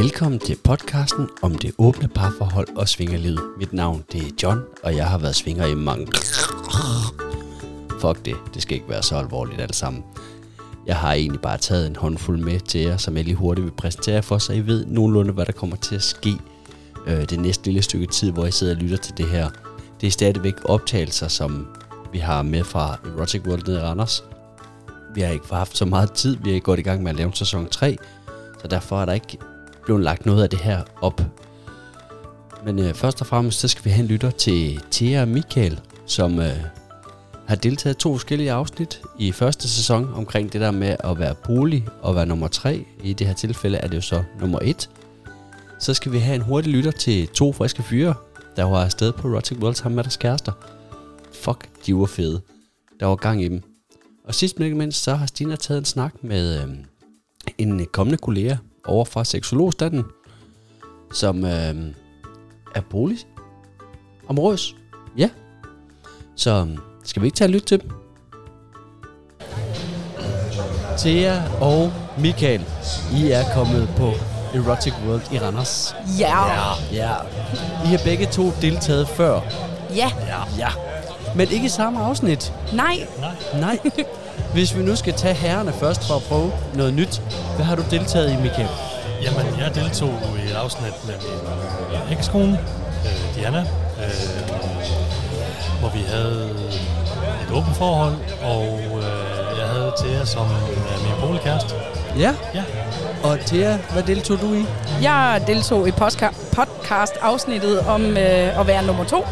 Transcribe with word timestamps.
Velkommen 0.00 0.38
til 0.38 0.56
podcasten 0.64 1.28
om 1.42 1.54
det 1.54 1.74
åbne 1.78 2.08
parforhold 2.08 2.76
og 2.76 2.88
svingerlivet. 2.88 3.40
Mit 3.58 3.72
navn 3.72 4.04
det 4.12 4.20
er 4.20 4.30
John, 4.42 4.60
og 4.82 4.96
jeg 4.96 5.08
har 5.08 5.18
været 5.18 5.36
svinger 5.36 5.66
i 5.66 5.74
mange... 5.74 6.06
Fuck 8.00 8.24
det, 8.24 8.36
det 8.54 8.62
skal 8.62 8.74
ikke 8.74 8.88
være 8.88 9.02
så 9.02 9.16
alvorligt 9.16 9.60
alt 9.60 9.76
sammen. 9.76 10.04
Jeg 10.86 10.96
har 10.96 11.12
egentlig 11.12 11.40
bare 11.40 11.58
taget 11.58 11.86
en 11.86 11.96
håndfuld 11.96 12.38
med 12.38 12.60
til 12.60 12.80
jer, 12.80 12.96
som 12.96 13.16
jeg 13.16 13.24
lige 13.24 13.34
hurtigt 13.34 13.64
vil 13.64 13.70
præsentere 13.70 14.22
for, 14.22 14.38
så 14.38 14.52
I 14.52 14.66
ved 14.66 14.86
nogenlunde, 14.86 15.32
hvad 15.32 15.46
der 15.46 15.52
kommer 15.52 15.76
til 15.76 15.94
at 15.94 16.02
ske 16.02 16.36
øh, 17.06 17.24
det 17.30 17.40
næste 17.40 17.64
lille 17.64 17.82
stykke 17.82 18.06
tid, 18.06 18.30
hvor 18.30 18.46
I 18.46 18.50
sidder 18.50 18.74
og 18.74 18.82
lytter 18.82 18.96
til 18.96 19.16
det 19.16 19.28
her. 19.28 19.50
Det 20.00 20.06
er 20.06 20.10
stadigvæk 20.10 20.54
optagelser, 20.64 21.28
som 21.28 21.66
vi 22.12 22.18
har 22.18 22.42
med 22.42 22.64
fra 22.64 22.98
Erotic 23.16 23.42
World 23.46 23.66
nede 23.66 23.78
i 23.78 23.82
Randers. 23.82 24.24
Vi 25.14 25.20
har 25.20 25.32
ikke 25.32 25.54
haft 25.54 25.76
så 25.76 25.84
meget 25.84 26.12
tid, 26.12 26.36
vi 26.44 26.56
er 26.56 26.60
gået 26.60 26.78
i 26.78 26.82
gang 26.82 27.02
med 27.02 27.10
at 27.10 27.16
lave 27.16 27.34
sæson 27.34 27.66
3, 27.66 27.98
så 28.62 28.68
derfor 28.68 29.00
er 29.00 29.04
der 29.04 29.12
ikke 29.12 29.38
blevet 29.90 30.04
lagt 30.04 30.26
noget 30.26 30.42
af 30.42 30.50
det 30.50 30.58
her 30.58 30.82
op. 31.00 31.22
Men 32.64 32.78
øh, 32.78 32.94
først 32.94 33.20
og 33.20 33.26
fremmest, 33.26 33.60
så 33.60 33.68
skal 33.68 33.84
vi 33.84 33.90
have 33.90 34.02
en 34.02 34.06
lytter 34.06 34.30
til 34.30 34.80
Thea 34.90 35.24
Michael, 35.24 35.80
som 36.06 36.40
øh, 36.40 36.56
har 37.46 37.56
deltaget 37.56 37.94
i 37.94 37.98
to 37.98 38.12
forskellige 38.12 38.52
afsnit 38.52 39.02
i 39.18 39.32
første 39.32 39.68
sæson 39.68 40.14
omkring 40.14 40.52
det 40.52 40.60
der 40.60 40.70
med 40.70 40.96
at 41.04 41.18
være 41.18 41.34
bolig 41.44 41.86
og 42.02 42.14
være 42.14 42.26
nummer 42.26 42.48
3. 42.48 42.84
I 43.02 43.12
det 43.12 43.26
her 43.26 43.34
tilfælde 43.34 43.78
er 43.78 43.88
det 43.88 43.96
jo 43.96 44.00
så 44.00 44.22
nummer 44.40 44.58
1. 44.62 44.90
Så 45.78 45.94
skal 45.94 46.12
vi 46.12 46.18
have 46.18 46.34
en 46.34 46.42
hurtig 46.42 46.72
lytter 46.72 46.90
til 46.90 47.28
to 47.28 47.52
friske 47.52 47.82
fyre, 47.82 48.14
der 48.56 48.64
var 48.64 48.84
afsted 48.84 49.12
på 49.12 49.28
Erotic 49.28 49.58
World 49.58 49.74
sammen 49.74 49.96
med 49.96 50.04
deres 50.04 50.16
kærester. 50.16 50.52
Fuck, 51.32 51.68
de 51.86 51.96
var 51.96 52.06
fede. 52.06 52.40
Der 53.00 53.06
var 53.06 53.16
gang 53.16 53.42
i 53.42 53.48
dem. 53.48 53.62
Og 54.24 54.34
sidst 54.34 54.58
men 54.58 54.64
ikke 54.64 54.78
mindst, 54.78 55.02
så 55.02 55.14
har 55.14 55.26
Stina 55.26 55.56
taget 55.56 55.78
en 55.78 55.84
snak 55.84 56.14
med 56.22 56.62
øh, 56.62 56.68
en 57.58 57.86
kommende 57.92 58.18
kollega 58.18 58.56
over 58.86 59.04
fra 59.04 59.24
seksologstanden, 59.24 60.04
som 61.12 61.44
øh, 61.44 61.74
er 62.74 62.80
bolig 62.90 63.18
områdes. 64.28 64.76
Ja. 65.16 65.28
Så 66.36 66.66
øh, 66.70 66.78
skal 67.04 67.22
vi 67.22 67.26
ikke 67.26 67.36
tage 67.36 67.46
og 67.48 67.52
lytte 67.52 67.66
til 67.66 67.80
dem? 67.80 67.90
Thea 70.98 71.42
og 71.60 71.92
Michael, 72.18 72.64
I 73.16 73.30
er 73.30 73.44
kommet 73.54 73.88
på 73.96 74.12
Erotic 74.54 74.92
World 75.06 75.32
i 75.32 75.38
Randers. 75.38 75.96
Ja. 76.18 76.46
Ja. 76.92 77.14
I 77.84 77.86
har 77.86 78.00
begge 78.04 78.26
to 78.26 78.50
deltaget 78.62 79.08
før. 79.08 79.40
Ja. 79.96 80.10
Ja. 80.58 80.68
Men 81.36 81.48
ikke 81.50 81.66
i 81.66 81.68
samme 81.68 82.00
afsnit. 82.00 82.52
Nej. 82.74 83.06
Nej. 83.60 83.78
Hvis 84.52 84.76
vi 84.76 84.82
nu 84.82 84.96
skal 84.96 85.12
tage 85.14 85.34
herrerne 85.34 85.72
først 85.72 86.06
for 86.08 86.14
at 86.14 86.22
prøve 86.22 86.52
noget 86.74 86.94
nyt. 86.94 87.22
Hvad 87.56 87.64
har 87.66 87.76
du 87.76 87.82
deltaget 87.90 88.32
i, 88.32 88.36
Michael? 88.36 88.68
Jamen, 89.22 89.46
jeg 89.58 89.74
deltog 89.74 90.14
i 90.46 90.50
et 90.50 90.56
afsnit 90.56 91.06
med 91.06 91.14
min 91.14 92.18
ekskone, 92.18 92.58
øh, 93.06 93.34
Diana, 93.34 93.58
øh, 93.58 94.50
hvor 95.80 95.88
vi 95.88 95.98
havde 96.08 96.50
et 97.48 97.50
åbent 97.54 97.76
forhold, 97.76 98.14
og 98.42 98.80
øh, 98.96 99.58
jeg 99.60 99.68
havde 99.68 99.92
Thea 100.04 100.24
som 100.24 100.46
øh, 100.46 101.02
min 101.04 101.12
boligkæreste. 101.26 101.74
Ja. 102.18 102.34
Ja, 102.54 102.62
Og 103.22 103.38
Thea, 103.46 103.76
hvad 103.92 104.02
deltog 104.02 104.40
du 104.40 104.54
i? 104.54 104.64
Jeg 105.02 105.42
deltog 105.46 105.88
i 105.88 105.90
podcast-afsnittet 105.90 107.80
om 107.80 108.02
øh, 108.02 108.60
at 108.60 108.66
være 108.66 108.86
nummer 108.86 109.04
to, 109.04 109.26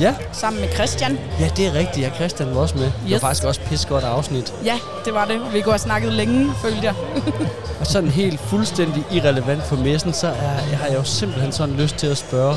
Ja. 0.00 0.14
sammen 0.32 0.60
med 0.60 0.68
Christian. 0.74 1.18
Ja, 1.40 1.48
det 1.56 1.66
er 1.66 1.74
rigtigt. 1.74 2.06
Jeg 2.06 2.12
Christian 2.14 2.54
var 2.54 2.60
også 2.60 2.74
med. 2.74 2.84
Det 2.84 2.92
var 3.04 3.10
Yes. 3.14 3.20
faktisk 3.20 3.44
også 3.44 3.60
pis 3.60 3.86
godt 3.86 4.04
afsnit. 4.04 4.52
Ja, 4.64 4.78
det 5.04 5.14
var 5.14 5.24
det. 5.24 5.40
Vi 5.52 5.60
kunne 5.60 5.72
have 5.72 5.78
snakket 5.78 6.12
længe, 6.12 6.52
følte 6.62 6.80
jeg. 6.82 6.94
Og 7.80 7.86
sådan 7.86 8.08
helt 8.10 8.40
fuldstændig 8.40 9.04
irrelevant 9.12 9.62
for 9.62 9.76
messen, 9.76 10.12
så 10.12 10.26
er, 10.26 10.52
jeg 10.70 10.78
har 10.78 10.86
jeg 10.86 10.96
jo 10.98 11.04
simpelthen 11.04 11.52
sådan 11.52 11.74
lyst 11.74 11.96
til 11.96 12.06
at 12.06 12.18
spørge, 12.18 12.56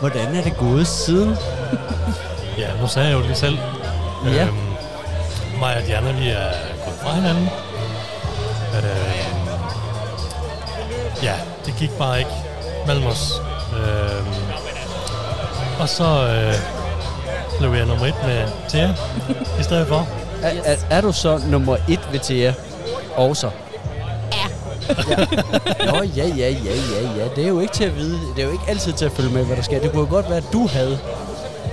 hvordan 0.00 0.34
er 0.34 0.42
det 0.42 0.56
gået 0.56 0.86
siden? 0.86 1.36
ja 2.58 2.66
nu 2.80 2.86
sagde 2.88 3.08
jeg 3.08 3.16
jo 3.16 3.20
lige 3.20 3.34
selv. 3.34 3.58
Ja. 4.26 4.42
Øhm, 4.46 4.56
mig 5.60 5.76
og 5.76 5.82
Diana, 5.86 6.12
vi 6.12 6.28
er 6.28 6.50
gået 6.84 6.96
fra 7.02 7.14
hinanden. 7.14 7.48
Øh, 8.76 9.26
ja, 11.22 11.34
det 11.66 11.74
gik 11.78 11.90
bare 11.90 12.18
ikke 12.18 12.30
mellem 12.86 13.06
os. 13.06 13.32
Øh, 13.76 14.26
og 15.80 15.88
så 15.88 16.04
øh, 16.04 16.54
blev 17.58 17.74
jeg 17.74 17.86
nummer 17.86 18.06
et 18.06 18.14
med 18.26 18.44
Thea 18.68 18.88
i 19.60 19.62
stedet 19.62 19.88
for. 19.88 20.08
Er, 20.42 20.50
er, 20.64 20.76
er 20.90 21.00
du 21.00 21.12
så 21.12 21.40
nummer 21.46 21.76
et 21.88 22.00
ved 22.12 22.20
Thea? 22.20 22.52
Også? 23.16 23.50
Ja. 24.32 24.46
Nå, 25.92 26.02
ja, 26.16 26.26
ja, 26.26 26.48
ja, 26.48 26.74
ja, 26.74 27.08
ja. 27.18 27.24
Det 27.36 27.44
er 27.44 27.48
jo 27.48 27.60
ikke 27.60 27.72
til 27.74 27.84
at 27.84 27.96
vide. 27.96 28.18
Det 28.36 28.42
er 28.42 28.46
jo 28.46 28.52
ikke 28.52 28.64
altid 28.68 28.92
til 28.92 29.04
at 29.04 29.12
følge 29.12 29.30
med, 29.30 29.44
hvad 29.44 29.56
der 29.56 29.62
sker. 29.62 29.80
Det 29.80 29.90
kunne 29.92 30.02
jo 30.02 30.08
godt 30.10 30.28
være, 30.28 30.38
at 30.38 30.44
du 30.52 30.66
havde 30.66 30.98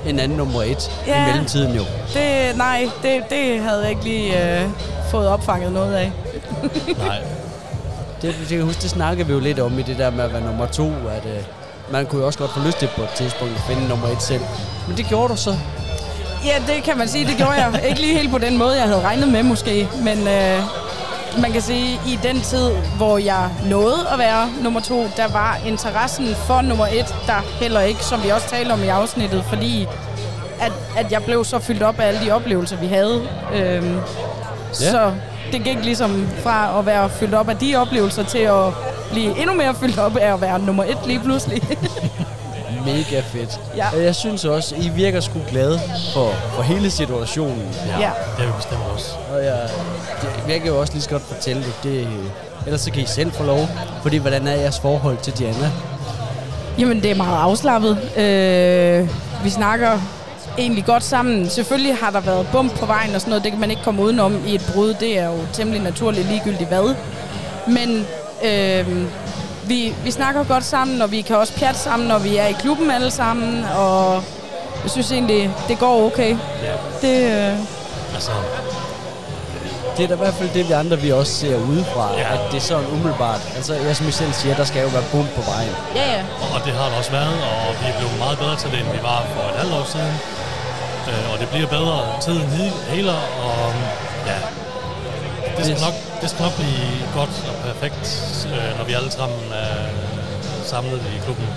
en 0.08 0.20
anden 0.20 0.38
nummer 0.38 0.64
et 0.64 0.92
Ja. 1.08 1.24
i 1.24 1.30
mellemtiden 1.32 1.76
jo. 1.76 1.84
Det, 2.14 2.58
nej, 2.58 2.90
det, 3.04 3.24
det 3.30 3.60
havde 3.60 3.82
jeg 3.82 3.90
ikke 3.90 4.04
lige 4.04 4.60
øh, 4.62 4.70
fået 5.12 5.28
opfanget 5.28 5.72
noget 5.72 5.94
af. 5.96 6.12
Nej, 6.98 7.18
Det, 8.22 8.36
det 8.40 8.48
kan 8.48 8.58
jeg 8.58 8.66
huske, 8.66 8.82
det 8.82 8.90
snakkede 8.90 9.28
vi 9.28 9.34
jo 9.34 9.40
lidt 9.40 9.60
om 9.60 9.80
i 9.80 9.82
det 9.82 9.98
der 9.98 10.10
med 10.10 10.24
at 10.24 10.34
være 10.34 10.42
nummer 10.42 10.66
to, 10.66 10.86
at 10.88 11.26
øh, 11.26 11.44
man 11.92 12.06
kunne 12.06 12.22
jo 12.22 12.26
også 12.28 12.40
godt 12.40 12.52
få 12.52 12.60
lyst 12.60 12.80
til 12.80 12.90
på 12.96 13.02
et 13.02 13.10
tidspunkt 13.10 13.54
at 13.56 13.62
finde 13.62 13.88
nummer 13.88 14.08
et 14.08 14.22
selv. 14.22 14.42
Men 14.88 14.98
det 14.98 15.06
gjorde 15.06 15.30
du 15.30 15.38
så. 15.38 15.56
Ja, 16.46 16.74
det 16.74 16.84
kan 16.84 16.98
man 16.98 17.08
sige, 17.08 17.26
det 17.28 17.38
gjorde 17.38 17.52
jeg. 17.52 17.82
ikke 17.90 18.02
lige 18.02 18.18
helt 18.18 18.32
på 18.32 18.38
den 18.38 18.58
måde, 18.58 18.76
jeg 18.76 18.84
havde 18.84 19.02
regnet 19.02 19.28
med 19.28 19.44
måske, 19.44 19.90
men 20.04 20.28
øh, 20.28 20.60
man 21.42 21.52
kan 21.52 21.62
sige, 21.62 22.00
i 22.08 22.20
den 22.24 22.42
tid, 22.42 22.72
hvor 22.98 23.18
jeg 23.18 23.50
nåede 23.66 24.08
at 24.12 24.20
være 24.20 24.50
nummer 24.64 24.80
to, 24.80 25.08
der 25.18 25.28
var 25.28 25.58
interessen 25.66 26.36
for 26.36 26.62
nummer 26.62 26.86
et, 26.86 27.16
der 27.28 27.42
heller 27.62 27.82
ikke, 27.82 28.04
som 28.04 28.24
vi 28.24 28.30
også 28.30 28.50
talte 28.50 28.72
om 28.72 28.84
i 28.84 28.88
afsnittet, 28.88 29.44
fordi 29.44 29.88
at, 30.60 30.72
at 30.98 31.12
jeg 31.12 31.24
blev 31.24 31.46
så 31.46 31.60
fyldt 31.60 31.84
op 31.84 32.00
af 32.00 32.08
alle 32.08 32.26
de 32.26 32.32
oplevelser, 32.32 32.78
vi 32.78 32.88
havde. 32.88 33.28
Øhm, 33.54 33.96
ja. 33.96 34.92
Så 34.92 35.14
det 35.52 35.64
gik 35.64 35.78
ligesom 35.84 36.28
fra 36.44 36.80
at 36.80 36.86
være 36.86 37.10
fyldt 37.10 37.34
op 37.34 37.50
af 37.50 37.58
de 37.58 37.76
oplevelser 37.76 38.24
til 38.24 38.40
at 38.40 38.74
blive 39.12 39.40
endnu 39.40 39.54
mere 39.54 39.76
fyldt 39.76 40.00
op 40.00 40.18
af 40.18 40.34
at 40.34 40.42
være 40.42 40.60
nummer 40.60 40.84
et 40.84 40.98
lige 41.06 41.20
pludselig. 41.20 41.62
Mega 42.86 43.20
fedt. 43.20 43.60
Ja. 43.76 43.88
Jeg 44.02 44.16
synes 44.16 44.46
også, 44.46 44.76
I 44.76 44.90
virker 44.90 45.20
sgu 45.20 45.40
glade 45.50 45.80
for, 46.14 46.32
for 46.56 46.62
hele 46.62 46.92
situationen. 46.92 47.76
ja. 48.00 48.12
det 48.38 48.44
er 48.44 48.48
vi 48.48 48.54
bestemt 48.58 48.82
også. 48.94 49.12
Og 49.34 49.44
jeg, 49.44 49.70
det, 50.22 50.52
jeg 50.54 50.60
kan 50.62 50.68
jo 50.68 50.80
også 50.80 50.94
lige 50.94 51.04
så 51.04 51.10
godt 51.10 51.24
fortælle 51.24 51.64
det. 51.64 51.74
det. 51.84 52.08
Ellers 52.66 52.82
så 52.82 52.92
kan 52.92 53.04
I 53.04 53.06
selv 53.06 53.32
få 53.32 53.44
lov. 53.44 53.68
Fordi 54.02 54.18
hvordan 54.18 54.48
er 54.48 54.56
jeres 54.56 54.80
forhold 54.80 55.18
til 55.18 55.34
Diana? 55.34 55.72
Jamen, 56.80 57.04
det 57.04 57.12
er 57.12 57.16
meget 57.16 57.38
afslappet. 57.38 57.92
Øh, 58.18 59.10
vi 59.44 59.50
snakker 59.50 60.00
egentlig 60.58 60.86
godt 60.86 61.04
sammen. 61.04 61.50
Selvfølgelig 61.50 61.96
har 61.98 62.12
der 62.12 62.20
været 62.20 62.48
bump 62.52 62.80
på 62.80 62.86
vejen 62.86 63.16
og 63.16 63.22
sådan 63.22 63.30
noget. 63.30 63.44
Det 63.44 63.52
kan 63.52 63.62
man 63.62 63.70
ikke 63.70 63.84
komme 63.84 64.02
udenom 64.02 64.38
i 64.48 64.56
et 64.56 64.72
brud. 64.74 64.94
Det 64.94 65.20
er 65.20 65.26
jo 65.26 65.38
temmelig 65.54 65.82
naturligt 65.82 66.28
ligegyldigt 66.28 66.70
hvad. 66.70 66.96
Men 67.68 68.08
øh, 68.44 69.06
vi, 69.64 69.94
vi 70.04 70.12
snakker 70.12 70.44
godt 70.44 70.64
sammen, 70.66 71.02
og 71.02 71.12
vi 71.12 71.22
kan 71.22 71.36
også 71.38 71.54
pjatte 71.54 71.80
sammen, 71.80 72.08
når 72.08 72.18
vi 72.20 72.38
er 72.38 72.46
i 72.48 72.52
klubben 72.60 72.92
alle 72.92 73.12
sammen. 73.12 73.66
Og 73.78 74.24
jeg 74.84 74.92
synes 74.92 75.12
egentlig, 75.12 75.52
det 75.68 75.80
går 75.80 76.06
okay. 76.06 76.38
Ja, 76.64 76.74
Det, 77.02 77.24
øh, 77.52 77.60
altså, 78.14 78.32
Det 79.98 80.04
er 80.04 80.08
da 80.08 80.14
i 80.14 80.18
hvert 80.18 80.34
fald 80.34 80.50
det, 80.54 80.68
vi 80.68 80.74
andre 80.74 80.98
vi 81.00 81.12
også 81.12 81.34
ser 81.34 81.56
udefra. 81.72 82.06
Ja. 82.18 82.34
At 82.34 82.40
det 82.52 82.58
er 82.58 82.62
sådan 82.62 82.86
umiddelbart. 82.96 83.42
Altså, 83.56 83.74
jeg 83.88 83.96
som 83.96 84.08
I 84.08 84.12
selv 84.12 84.34
siger, 84.34 84.56
der 84.56 84.64
skal 84.64 84.82
jo 84.82 84.88
være 84.88 85.04
bum 85.12 85.28
på 85.36 85.42
vejen. 85.52 85.74
ja, 85.96 86.06
ja. 86.14 86.22
og- 86.44 86.50
og 86.56 86.60
det 86.66 86.74
har 86.74 86.90
der 86.90 86.98
også 86.98 87.12
været, 87.12 87.34
og 87.68 87.76
vi 87.82 87.86
er 87.92 87.98
blevet 88.00 88.18
meget 88.20 88.38
bedre 88.40 88.56
til 88.62 88.70
det, 88.72 88.80
end 88.80 88.90
vi 88.98 89.00
var 89.04 89.20
for 89.36 89.44
et 89.52 89.56
halvt 89.62 89.74
år 89.80 89.86
siden. 89.96 90.14
Øh, 91.10 91.34
og 91.34 91.40
det 91.42 91.48
bliver 91.50 91.68
bedre 91.68 91.98
tiden 92.26 92.42
he- 92.56 92.92
heler, 92.94 93.20
og 93.46 93.74
ja, 94.30 94.38
det 95.58 95.66
skal, 95.66 95.76
Yes. 95.76 95.82
nok, 95.88 95.96
det 96.22 96.30
skal 96.30 96.44
nok 96.44 96.56
blive 96.56 96.92
godt 97.16 97.30
og 97.50 97.56
perfekt, 97.70 98.04
øh, 98.54 98.78
når 98.78 98.86
vi 98.86 98.94
alle 98.94 99.12
sammen 99.12 99.40
er 99.54 99.76
samlet 100.66 101.02
i 101.16 101.20
klubben. 101.26 101.48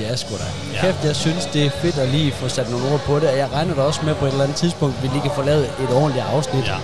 Ja, 0.00 0.16
sgu 0.16 0.34
da. 0.36 0.44
Ja. 0.74 0.80
Kæft, 0.80 1.04
jeg 1.04 1.16
synes, 1.16 1.46
det 1.52 1.66
er 1.66 1.70
fedt 1.70 1.98
at 1.98 2.08
lige 2.08 2.32
få 2.32 2.48
sat 2.48 2.70
nogle 2.70 2.92
ord 2.92 3.00
på 3.00 3.14
det. 3.20 3.28
Og 3.28 3.38
jeg 3.38 3.48
regner 3.52 3.74
da 3.74 3.80
også 3.82 4.00
med 4.04 4.14
på 4.14 4.24
et 4.24 4.30
eller 4.30 4.44
andet 4.44 4.56
tidspunkt, 4.56 4.96
at 4.96 5.02
vi 5.02 5.08
lige 5.08 5.22
kan 5.22 5.30
få 5.34 5.42
lavet 5.42 5.64
et 5.64 5.90
ordentligt 5.94 6.24
afsnit 6.34 6.64
Ja. 6.66 6.76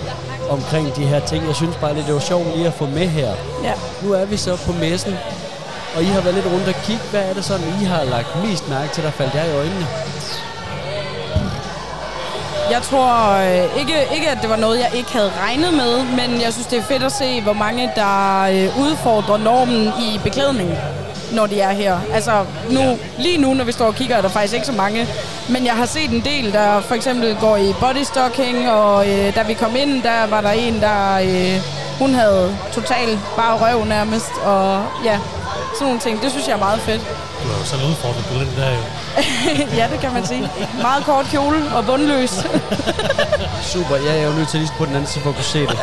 omkring 0.49 0.95
de 0.95 1.05
her 1.05 1.19
ting. 1.19 1.47
Jeg 1.47 1.55
synes 1.55 1.75
bare, 1.75 1.95
det 1.95 2.13
var 2.13 2.19
sjovt 2.19 2.55
lige 2.55 2.67
at 2.67 2.73
få 2.73 2.85
med 2.85 3.07
her. 3.07 3.33
ja. 3.63 3.73
Nu 4.03 4.11
er 4.13 4.25
vi 4.25 4.37
så 4.37 4.55
på 4.65 4.71
messen, 4.71 5.15
og 5.95 6.01
I 6.03 6.05
har 6.05 6.21
været 6.21 6.35
lidt 6.35 6.45
rundt 6.45 6.67
og 6.67 6.75
kigge. 6.83 7.01
Hvad 7.11 7.21
er 7.21 7.33
det 7.33 7.45
sådan, 7.45 7.65
I 7.81 7.83
har 7.83 8.03
lagt 8.03 8.27
mest 8.45 8.69
mærke 8.69 8.93
til, 8.93 9.03
der 9.03 9.11
faldt 9.11 9.33
jer 9.35 9.43
i 9.45 9.51
øjnene? 9.55 9.87
Jeg 12.71 12.81
tror 12.81 13.31
øh, 13.33 13.79
ikke, 13.79 13.93
ikke, 14.15 14.29
at 14.29 14.37
det 14.41 14.49
var 14.49 14.55
noget, 14.55 14.79
jeg 14.79 14.89
ikke 14.93 15.11
havde 15.13 15.31
regnet 15.41 15.73
med, 15.73 16.03
men 16.03 16.41
jeg 16.41 16.53
synes, 16.53 16.67
det 16.67 16.79
er 16.79 16.83
fedt 16.83 17.03
at 17.03 17.11
se, 17.11 17.41
hvor 17.41 17.53
mange, 17.53 17.91
der 17.95 18.41
øh, 18.41 18.79
udfordrer 18.81 19.37
normen 19.37 19.87
i 19.87 20.19
beklædning, 20.23 20.69
når 21.31 21.45
de 21.47 21.61
er 21.61 21.71
her. 21.71 21.97
Altså, 22.13 22.31
nu, 22.69 22.79
Ja. 22.79 22.95
lige 23.17 23.37
nu, 23.37 23.53
når 23.53 23.63
vi 23.63 23.71
står 23.71 23.85
og 23.85 23.95
kigger, 23.95 24.15
er 24.17 24.21
der 24.21 24.29
faktisk 24.29 24.53
ikke 24.53 24.65
så 24.65 24.71
mange. 24.71 25.07
Men 25.49 25.65
jeg 25.65 25.73
har 25.73 25.85
set 25.85 26.09
en 26.09 26.21
del, 26.21 26.53
der 26.53 26.81
for 26.81 26.95
eksempel 26.95 27.37
går 27.41 27.57
i 27.57 27.73
bodystocking, 27.79 28.69
og 28.71 29.09
øh, 29.09 29.35
da 29.35 29.41
vi 29.43 29.53
kom 29.53 29.75
ind, 29.75 30.03
der 30.03 30.27
var 30.29 30.41
der 30.41 30.51
en, 30.51 30.81
der... 30.81 31.15
Øh, 31.23 31.61
hun 31.99 32.13
havde 32.15 32.57
totalt 32.73 33.19
bare 33.35 33.57
røv 33.57 33.85
nærmest, 33.85 34.31
og 34.43 34.83
ja, 35.03 35.19
sådan 35.73 35.85
nogle 35.85 35.99
ting. 35.99 36.21
Det 36.21 36.31
synes 36.31 36.47
jeg 36.47 36.53
er 36.53 36.59
meget 36.59 36.79
fedt. 36.79 37.01
Du 37.43 37.47
har 37.51 37.57
jo 37.59 37.65
selv 37.65 37.83
udfordret 37.91 38.25
på 38.25 38.33
den 38.33 38.51
der 38.57 38.69
jo. 38.77 38.83
ja, 39.79 39.87
det 39.91 39.99
kan 39.99 40.13
man 40.13 40.25
sige. 40.25 40.49
Meget 40.81 41.03
kort 41.05 41.25
kjole 41.25 41.59
og 41.75 41.85
bundløs. 41.85 42.33
Super, 43.73 43.95
ja, 43.95 44.11
jeg 44.13 44.23
er 44.23 44.27
jo 44.27 44.33
nødt 44.33 44.49
til 44.49 44.59
lige 44.59 44.73
på 44.77 44.85
den 44.85 44.95
anden 44.95 45.09
side 45.11 45.23
for 45.23 45.29
at 45.29 45.35
kunne 45.35 45.51
se 45.55 45.61
det. 45.71 45.77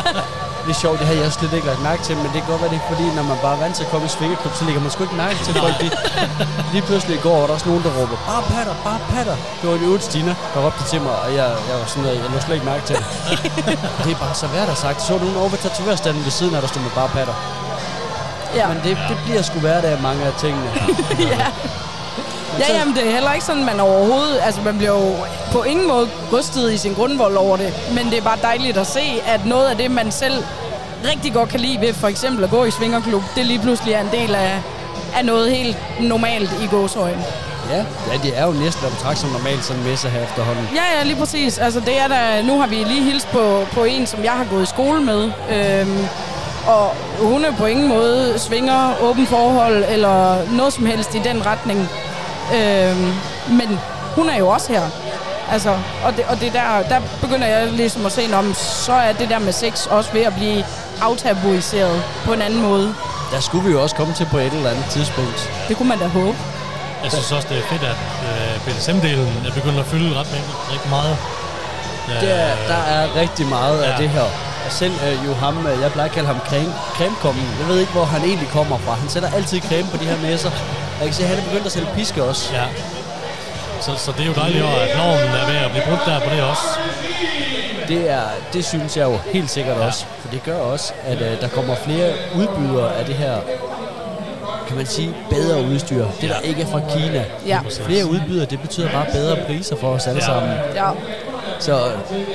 det 0.64 0.70
er 0.76 0.80
sjovt, 0.84 0.98
det 1.00 1.06
har 1.10 1.14
jeg 1.14 1.32
slet 1.32 1.52
ikke 1.52 1.66
lagt 1.70 1.82
mærke 1.90 2.02
til, 2.06 2.14
men 2.16 2.28
det 2.32 2.38
kan 2.42 2.48
godt 2.52 2.60
være, 2.62 2.72
det 2.74 2.80
er 2.82 2.88
fordi, 2.92 3.06
når 3.18 3.24
man 3.32 3.38
bare 3.44 3.54
er 3.56 3.60
vant 3.64 3.74
til 3.76 3.84
at 3.86 3.90
komme 3.92 4.06
i 4.06 4.12
svingerklub, 4.16 4.52
så 4.58 4.64
lægger 4.64 4.80
man 4.84 4.90
sgu 4.90 5.00
ikke 5.08 5.18
mærke 5.24 5.38
til 5.46 5.54
folk. 5.62 5.74
De, 5.82 5.88
lige 6.74 6.84
pludselig 6.88 7.14
i 7.18 7.22
går 7.26 7.36
var 7.40 7.46
der 7.48 7.54
også 7.58 7.68
nogen, 7.70 7.82
der 7.86 7.92
råber, 7.98 8.16
bare 8.32 8.44
patter, 8.52 8.74
bare 8.88 9.00
patter. 9.12 9.36
Det 9.58 9.64
var 9.68 9.74
en 9.80 9.84
øvrigt 9.88 10.04
Stina, 10.04 10.34
der 10.54 10.58
råbte 10.66 10.84
til 10.92 11.00
mig, 11.06 11.16
og 11.24 11.28
jeg, 11.38 11.48
jeg 11.68 11.76
var 11.80 11.86
sådan, 11.92 12.04
jeg 12.22 12.30
lå 12.34 12.38
slet 12.44 12.54
ikke 12.58 12.68
mærke 12.72 12.84
til 12.88 12.96
det. 12.96 13.06
det 14.04 14.10
er 14.16 14.20
bare 14.26 14.34
så 14.42 14.46
værd 14.54 14.68
at 14.74 14.78
sagt. 14.84 15.02
Så 15.02 15.12
nogen 15.18 15.36
over 15.40 15.48
ved 15.54 15.58
tatovørstanden 15.58 16.24
ved 16.24 16.34
siden 16.38 16.54
af, 16.54 16.60
der 16.60 16.68
stod 16.68 16.82
med 16.82 16.90
bare 17.00 17.08
patter. 17.16 17.36
Ja. 18.54 18.68
Men 18.68 18.76
det, 18.84 18.98
det 19.08 19.16
bliver 19.24 19.42
sgu 19.42 19.58
hverdag 19.58 19.90
af 19.90 20.00
mange 20.02 20.24
af 20.24 20.32
tingene. 20.40 20.70
ja. 21.32 21.46
Ja, 22.58 22.78
jamen 22.78 22.94
det 22.94 23.06
er 23.06 23.10
heller 23.10 23.32
ikke 23.32 23.46
sådan, 23.46 23.64
man 23.64 23.80
overhovedet... 23.80 24.38
Altså, 24.42 24.60
man 24.60 24.78
bliver 24.78 24.92
jo 24.92 25.14
på 25.52 25.62
ingen 25.62 25.88
måde 25.88 26.08
rystet 26.32 26.72
i 26.72 26.76
sin 26.76 26.94
grundvold 26.94 27.36
over 27.36 27.56
det. 27.56 27.74
Men 27.94 28.10
det 28.10 28.18
er 28.18 28.22
bare 28.22 28.38
dejligt 28.42 28.76
at 28.76 28.86
se, 28.86 29.22
at 29.26 29.46
noget 29.46 29.66
af 29.66 29.76
det, 29.76 29.90
man 29.90 30.12
selv 30.12 30.44
rigtig 31.10 31.32
godt 31.32 31.48
kan 31.48 31.60
lide 31.60 31.80
ved 31.80 31.94
for 31.94 32.08
eksempel 32.08 32.44
at 32.44 32.50
gå 32.50 32.64
i 32.64 32.70
svingerklub, 32.70 33.22
det 33.36 33.46
lige 33.46 33.58
pludselig 33.58 33.94
er 33.94 34.00
en 34.00 34.10
del 34.12 34.34
af, 34.34 34.62
af 35.16 35.24
noget 35.24 35.50
helt 35.50 35.76
normalt 36.00 36.50
i 36.62 36.66
gåsøjne. 36.66 37.24
Ja, 37.70 37.76
ja, 38.12 38.18
det 38.22 38.38
er 38.38 38.46
jo 38.46 38.52
næsten 38.52 38.86
at 38.86 38.92
betragte 38.92 39.20
som 39.20 39.30
normalt 39.30 39.64
sådan 39.64 39.82
en 39.82 39.88
messe 39.88 40.08
her 40.08 40.22
efterhånden. 40.22 40.68
Ja, 40.74 40.98
ja, 40.98 41.04
lige 41.04 41.16
præcis. 41.16 41.58
Altså, 41.58 41.80
det 41.80 42.00
er 42.00 42.08
der, 42.08 42.42
nu 42.42 42.60
har 42.60 42.66
vi 42.66 42.74
lige 42.74 43.02
hilst 43.02 43.28
på, 43.28 43.66
på 43.72 43.84
en, 43.84 44.06
som 44.06 44.24
jeg 44.24 44.32
har 44.32 44.44
gået 44.50 44.62
i 44.62 44.66
skole 44.66 45.00
med. 45.00 45.30
Øhm, 45.50 46.06
og 46.66 46.90
hun 47.20 47.44
er 47.44 47.52
på 47.56 47.66
ingen 47.66 47.88
måde 47.88 48.38
svinger, 48.38 48.94
åben 49.02 49.26
forhold 49.26 49.84
eller 49.88 50.36
noget 50.52 50.72
som 50.72 50.86
helst 50.86 51.14
i 51.14 51.18
den 51.18 51.46
retning. 51.46 51.88
Øhm, 52.54 53.12
men 53.48 53.80
hun 54.16 54.28
er 54.28 54.38
jo 54.38 54.48
også 54.48 54.72
her. 54.72 54.82
Altså, 55.52 55.70
og 56.04 56.16
det, 56.16 56.24
og 56.28 56.40
det 56.40 56.52
der, 56.52 56.82
der 56.88 57.00
begynder 57.20 57.46
jeg 57.46 57.66
ligesom 57.66 58.06
at 58.06 58.12
se, 58.12 58.22
om 58.34 58.54
så 58.54 58.92
er 58.92 59.12
det 59.12 59.28
der 59.28 59.38
med 59.38 59.52
sex 59.52 59.86
også 59.86 60.12
ved 60.12 60.22
at 60.22 60.34
blive 60.34 60.64
aftabuiseret 61.02 62.02
på 62.24 62.32
en 62.32 62.42
anden 62.42 62.62
måde. 62.62 62.94
Der 63.32 63.40
skulle 63.40 63.64
vi 63.64 63.72
jo 63.72 63.82
også 63.82 63.96
komme 63.96 64.14
til 64.14 64.26
på 64.30 64.38
et 64.38 64.52
eller 64.52 64.70
andet 64.70 64.84
tidspunkt. 64.90 65.50
Det 65.68 65.76
kunne 65.76 65.88
man 65.88 65.98
da 65.98 66.06
håbe. 66.06 66.36
Jeg 67.02 67.12
synes 67.12 67.32
også, 67.32 67.48
det 67.50 67.58
er 67.58 67.62
fedt, 67.62 67.82
at 67.82 67.96
øh, 68.28 68.60
BDSM-delen 68.66 69.48
er 69.48 69.52
begyndt 69.54 69.78
at 69.78 69.86
fylde 69.86 70.18
ret, 70.20 70.26
rigtig 70.72 70.90
meget. 70.90 71.16
Øh, 72.08 72.28
Der, 72.28 72.46
der 72.68 72.82
er 72.96 73.20
rigtig 73.20 73.46
meget 73.46 73.82
ja. 73.82 73.90
af 73.92 73.98
det 73.98 74.08
her. 74.08 74.24
Selv 74.70 74.92
øh, 75.06 75.26
jo 75.26 75.32
ham, 75.34 75.66
øh, 75.66 75.80
jeg 75.82 75.92
plejer 75.92 76.08
at 76.08 76.14
kalde 76.14 76.26
ham 76.28 76.38
creme, 76.48 76.72
cremekommen. 76.96 77.44
Jeg 77.60 77.68
ved 77.68 77.78
ikke, 77.80 77.92
hvor 77.92 78.04
han 78.04 78.22
egentlig 78.22 78.48
kommer 78.48 78.78
fra. 78.78 78.92
Han 78.92 79.08
sætter 79.08 79.30
altid 79.36 79.60
creme 79.60 79.88
på 79.92 79.96
de 79.96 80.04
her 80.04 80.18
messer. 80.30 80.50
Jeg 80.98 81.04
kan 81.06 81.14
se, 81.14 81.22
at 81.22 81.28
han 81.28 81.38
er 81.38 81.42
begyndt 81.48 81.66
at 81.66 81.72
sælge 81.72 81.88
piske 81.96 82.22
også. 82.24 82.54
Ja. 82.54 82.64
Så, 83.80 83.90
så 83.96 84.12
det 84.12 84.20
er 84.20 84.26
jo 84.26 84.32
dejligt, 84.32 84.64
at 84.64 84.96
normen 84.96 85.28
er 85.42 85.46
ved 85.46 85.56
at 85.66 85.70
blive 85.70 85.84
brugt 85.88 86.06
der 86.06 86.20
på 86.20 86.30
det 86.34 86.42
også. 86.42 86.62
Det, 87.88 88.10
er, 88.10 88.22
det 88.52 88.64
synes 88.64 88.96
jeg 88.96 89.04
jo 89.04 89.16
helt 89.32 89.50
sikkert 89.50 89.76
ja. 89.78 89.86
også. 89.86 90.04
For 90.20 90.28
det 90.28 90.42
gør 90.42 90.58
også, 90.58 90.92
at 91.04 91.20
øh, 91.22 91.40
der 91.40 91.48
kommer 91.48 91.74
flere 91.74 92.12
udbydere 92.36 92.94
af 92.96 93.04
det 93.04 93.14
her, 93.14 93.36
kan 94.68 94.76
man 94.76 94.86
sige, 94.86 95.14
bedre 95.30 95.62
udstyr. 95.62 96.06
Det, 96.20 96.30
der 96.30 96.38
ikke 96.40 96.62
er 96.62 96.66
fra 96.66 96.80
Kina. 96.96 97.24
Ja. 97.46 97.58
Flere 97.86 98.06
udbydere, 98.06 98.46
det 98.46 98.60
betyder 98.60 98.90
bare 98.90 99.06
bedre 99.12 99.36
priser 99.46 99.76
for 99.76 99.88
os 99.88 100.06
alle 100.06 100.20
Ja. 100.20 100.26
sammen. 100.26 100.50
Ja. 100.74 100.88
Så 101.64 101.78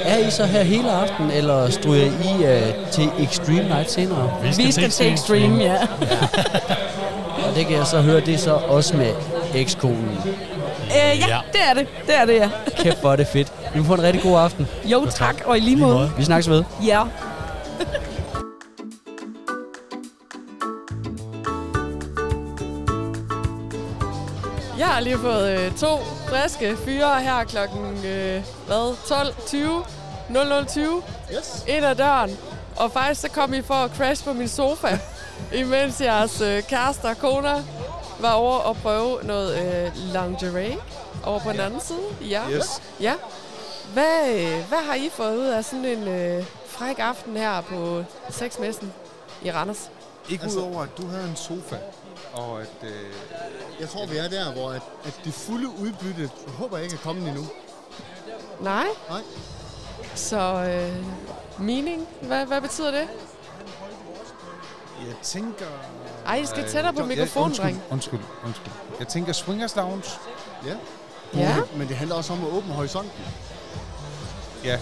er 0.04 0.18
I 0.18 0.32
så 0.32 0.46
her 0.46 0.64
hele 0.64 0.92
aften, 0.92 1.32
eller 1.32 1.70
stryger 1.70 2.06
I 2.06 2.44
øh, 2.46 2.62
til 2.92 3.10
Extreme 3.20 3.64
Night 3.64 3.92
senere? 3.92 4.32
Vi 4.58 4.72
skal 4.72 4.90
til 4.90 5.14
Extreme, 5.14 5.64
ja. 5.64 5.76
Og 7.50 7.56
det 7.56 7.66
kan 7.68 7.78
jeg 7.78 7.88
så 7.88 8.02
høre, 8.02 8.20
det 8.20 8.34
er 8.34 8.38
så 8.38 8.54
også 8.54 8.98
med 8.98 9.12
ekskonen. 9.56 10.18
Øh, 10.26 11.20
ja, 11.20 11.28
Ja. 11.28 11.38
det 11.52 11.62
er 11.70 11.74
det. 11.74 11.88
Det 12.08 12.16
er 12.18 12.26
det, 12.26 12.34
ja. 12.36 12.50
Kæft, 12.78 13.02
hvor 13.02 13.12
er 13.12 13.16
det 13.16 13.28
fedt. 13.28 13.52
Vi 13.76 13.84
får 13.84 13.94
en 13.96 14.04
rigtig 14.04 14.22
god 14.24 14.40
aften. 14.40 14.68
Jo, 14.86 15.06
tak. 15.16 15.36
Og 15.46 15.58
i 15.58 15.60
lige 15.60 15.76
måde. 15.78 16.12
Vi 16.18 16.24
snakkes 16.24 16.50
ved. 16.50 16.64
Ja. 16.86 17.02
Har 25.00 25.04
lige 25.04 25.18
fået 25.20 25.60
øh, 25.60 25.76
to 25.78 25.98
friske 26.30 26.78
fyre 26.86 27.22
her 27.22 27.44
klokken 27.44 28.06
øh, 28.06 28.44
hvad, 28.68 28.94
12.20, 30.30 30.34
0020 30.34 31.04
Yes. 31.38 31.64
ind 31.68 31.86
ad 31.86 31.96
døren. 31.96 32.38
Og 32.78 32.92
faktisk 32.92 33.22
så 33.22 33.30
kom 33.30 33.54
I 33.54 33.62
for 33.62 33.74
at 33.74 33.92
crash 33.98 34.24
på 34.26 34.34
min 34.34 34.48
sofa, 34.48 35.00
imens 35.62 36.02
jeres 36.02 36.42
øh, 36.42 36.64
kærester 36.64 37.10
og 37.10 37.18
koner 37.18 37.62
var 38.20 38.32
over 38.32 38.58
og 38.58 38.76
prøve 38.76 39.20
noget 39.24 39.58
øh, 39.60 39.92
lingerie 40.14 40.78
over 41.26 41.40
på 41.40 41.52
den 41.52 41.60
anden 41.60 41.82
side. 41.82 42.00
Ja. 42.30 42.42
Yes. 42.52 42.82
ja. 43.00 43.14
Hvad, 43.94 44.30
øh, 44.34 44.68
hvad 44.70 44.80
har 44.88 44.96
I 44.96 45.10
fået 45.14 45.38
ud 45.38 45.46
af 45.46 45.66
sådan 45.66 45.86
en 45.86 46.08
øh, 46.08 46.44
fræk 46.68 47.00
aften 47.00 47.38
her 47.38 47.62
på 47.62 48.04
sexmessen 48.30 48.94
i 49.42 49.52
Randers? 49.52 49.90
Ikke 50.30 50.44
Altså- 50.44 50.60
altså, 50.60 50.70
udover, 50.70 50.84
at 50.84 50.90
du 50.98 51.08
havde 51.08 51.30
en 51.30 51.36
sofa, 51.36 51.76
og 52.34 52.62
at... 52.62 52.70
Øh, 52.84 53.14
jeg 53.80 53.90
tror, 53.90 54.06
vi 54.06 54.18
er 54.18 54.28
der, 54.28 54.52
hvor 54.54 54.70
at, 54.72 54.82
at 55.06 55.20
det 55.24 55.34
fulde 55.34 55.68
udbytte, 55.68 56.30
håber 56.48 56.78
jeg 56.78 56.84
ikke 56.84 56.96
er 56.96 57.00
kommet 57.00 57.28
endnu. 57.28 57.46
Nej? 58.60 58.88
Nej. 59.10 59.22
Så 60.16 60.38
øh, 60.40 61.06
meaning, 61.66 62.08
hvad, 62.22 62.46
hvad 62.46 62.62
betyder 62.62 62.92
det? 62.92 63.08
Jeg 65.08 65.16
tænker... 65.24 65.66
Ej, 66.26 66.36
I 66.36 66.46
skal 66.46 66.70
tættere 66.70 66.94
på 66.94 67.02
Øh, 67.02 67.08
mikrofonen, 67.08 67.46
undskyld, 67.46 67.64
dreng. 67.66 67.82
undskyld, 67.90 68.20
undskyld. 68.46 68.74
Jeg 69.00 69.08
tænker 69.08 69.34
Swingers 69.34 69.76
Lounge. 69.76 70.10
Ja. 70.66 70.76
Ja. 71.34 71.56
Men 71.76 71.88
det 71.88 71.96
handler 71.96 72.16
også 72.16 72.34
om 72.34 72.44
at 72.46 72.50
åbne 72.52 72.74
horisonten. 72.74 73.12
Ja. 74.64 74.80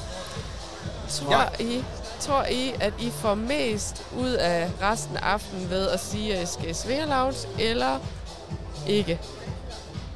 Tror 1.09 1.61
I, 1.61 1.83
tror 2.19 2.45
I, 2.45 2.73
at 2.79 2.93
I 2.99 3.09
får 3.09 3.35
mest 3.35 4.03
ud 4.17 4.29
af 4.29 4.69
resten 4.81 5.17
af 5.17 5.21
aftenen 5.21 5.69
ved 5.69 5.89
at 5.89 5.99
sige, 5.99 6.35
at 6.35 6.43
I 6.43 6.73
skal 6.73 6.91
i 6.91 7.09
Lounge, 7.09 7.47
eller 7.59 7.99
ikke? 8.87 9.19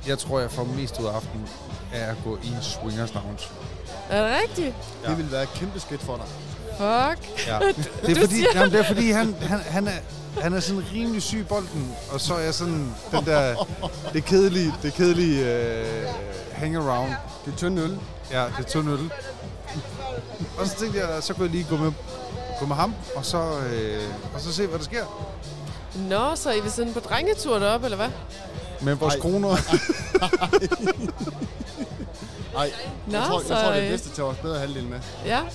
Jeg 0.07 0.17
tror, 0.19 0.39
jeg 0.39 0.51
får 0.51 0.63
mest 0.63 0.99
ud 0.99 1.05
af 1.05 1.11
aftenen 1.11 1.47
af 1.93 2.09
at 2.09 2.15
gå 2.23 2.37
i 2.43 2.47
en 2.47 2.61
swingers 2.61 3.13
lounge. 3.13 3.47
Er 4.09 4.23
det 4.23 4.41
rigtigt? 4.43 4.75
Ja. 5.03 5.09
Det 5.09 5.17
vil 5.17 5.31
være 5.31 5.43
et 5.43 5.53
kæmpe 5.55 5.79
skridt 5.79 6.01
for 6.01 6.15
dig. 6.15 6.25
Fuck. 6.77 7.47
Ja. 7.47 7.59
Det 8.07 8.17
er 8.17 8.21
fordi, 8.21 8.45
jamen, 8.55 8.71
det 8.71 8.79
er 8.79 8.83
fordi 8.83 9.11
han, 9.11 9.35
han, 9.41 9.59
han, 9.59 9.87
er, 9.87 9.99
han 10.41 10.53
er 10.53 10.59
sådan 10.59 10.83
rimelig 10.93 11.21
syg 11.21 11.39
i 11.39 11.43
bolden, 11.43 11.95
og 12.11 12.21
så 12.21 12.33
er 12.35 12.39
jeg 12.39 12.53
sådan 12.53 12.95
den 13.11 13.25
der, 13.25 13.67
det 14.13 14.25
kedelige, 14.25 14.73
det 14.83 14.93
kedelige 14.93 15.41
uh, 15.41 16.15
hang 16.53 16.75
around. 16.75 17.11
Det 17.45 17.53
er 17.53 17.57
tynd 17.57 17.79
øl. 17.79 17.99
Ja, 18.31 18.43
det 18.43 18.65
er 18.65 18.69
tynd 18.69 18.89
øl. 18.89 19.11
Og 20.61 20.67
så 20.67 20.75
tænkte 20.79 20.99
jeg, 20.99 21.23
så 21.23 21.33
kunne 21.33 21.45
jeg 21.45 21.51
lige 21.51 21.65
gå 21.69 21.77
med, 21.77 21.91
gå 22.59 22.65
med 22.65 22.75
ham, 22.75 22.95
og 23.15 23.25
så, 23.25 23.37
øh, 23.37 24.01
og 24.35 24.41
så 24.41 24.53
se, 24.53 24.67
hvad 24.67 24.79
der 24.79 24.85
sker. 24.85 25.05
Nå, 25.95 26.35
så 26.35 26.51
I 26.51 26.59
vil 26.59 26.71
sende 26.71 26.93
på 26.93 26.99
drengetur 26.99 27.59
deroppe, 27.59 27.85
eller 27.85 27.97
hvad? 27.97 28.09
Med 28.81 28.93
vores 28.95 29.13
Ej. 29.13 29.19
kroner. 29.19 29.49
Nej, 32.53 32.71
Nå, 33.07 33.17
jeg, 33.17 33.27
tror, 33.27 33.39
så, 33.47 33.53
jeg 33.53 33.63
tror, 33.63 33.71
det 33.71 33.79
er 33.79 33.83
øh, 33.85 33.89
bedst 33.89 34.05
at 34.07 34.11
tage 34.11 34.25
vores 34.25 34.37
bedre 34.37 34.59
halvdel 34.59 34.83
med. 34.87 34.99
Ja. 35.25 35.39
Og 35.41 35.47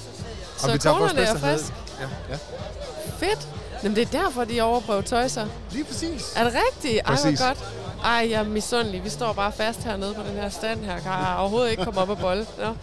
Så 0.61 0.73
vi 0.73 0.79
konerne 0.79 1.21
er 1.21 1.33
bedste 1.35 1.39
frisk. 1.39 1.73
Ja. 2.01 2.07
Ja. 2.31 2.39
Fedt. 3.19 3.49
Jamen, 3.83 3.97
det 3.97 4.03
er 4.15 4.23
derfor, 4.23 4.45
de 4.45 4.61
overprøver 4.61 5.01
tøjser. 5.03 5.47
Lige 5.71 5.85
præcis. 5.85 6.33
Er 6.37 6.45
det 6.45 6.53
rigtigt? 6.55 7.01
Ej, 7.05 7.15
Præcis. 7.15 7.39
hvor 7.41 7.47
godt. 7.49 7.59
Ej, 8.05 8.27
jeg 8.31 8.41
er 8.41 8.45
misundelig. 8.45 9.05
Vi 9.05 9.09
står 9.09 9.33
bare 9.33 9.53
fast 9.53 9.83
hernede 9.85 10.15
på 10.15 10.23
den 10.23 10.37
her 10.41 10.49
stand 10.49 10.85
her. 10.85 10.99
Kan 11.01 11.11
jeg 11.13 11.37
overhovedet 11.39 11.71
ikke 11.71 11.85
komme 11.85 12.01
op 12.01 12.09
og 12.11 12.19
bolle. 12.19 12.47
Nå. 12.59 12.75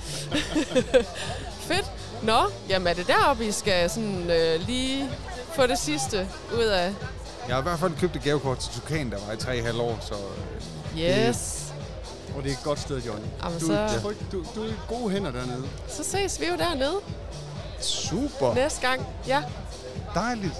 Fedt. 1.69 1.91
Nå, 2.23 2.39
jamen 2.69 2.87
er 2.87 2.93
det 2.93 3.07
deroppe, 3.07 3.45
I 3.45 3.51
skal 3.51 3.89
sådan 3.89 4.29
øh, 4.31 4.61
lige 4.67 5.09
få 5.53 5.67
det 5.67 5.77
sidste 5.79 6.27
ud 6.57 6.63
af? 6.63 6.93
Jeg 7.47 7.55
har 7.55 7.59
i 7.59 7.63
hvert 7.63 7.79
fald 7.79 7.91
købt 7.99 8.15
et 8.15 8.23
gavekort 8.23 8.57
til 8.57 8.73
Tukan, 8.81 9.11
der 9.11 9.17
var 9.27 9.33
i 9.33 9.59
3,5 9.61 9.81
år, 9.81 9.97
så 10.01 10.13
øh, 10.13 10.99
Yes. 11.29 11.59
Og 12.37 12.43
det 12.43 12.49
er 12.51 12.53
et 12.57 12.63
godt 12.63 12.79
sted, 12.79 13.01
Johnny. 13.01 13.25
Jamen, 13.43 13.59
Du, 13.59 13.65
så, 13.65 13.73
er 13.73 13.99
tryg, 13.99 14.17
du, 14.31 14.45
du 14.55 14.63
er 14.63 14.67
i 14.67 14.73
gode 14.89 15.11
hænder 15.11 15.31
dernede. 15.31 15.63
så 15.87 16.03
ses 16.03 16.41
vi 16.41 16.45
jo 16.47 16.55
dernede 16.57 16.95
super 17.79 18.53
næste 18.53 18.81
gang. 18.87 19.07
Ja. 19.27 19.43
dejligt. 20.13 20.53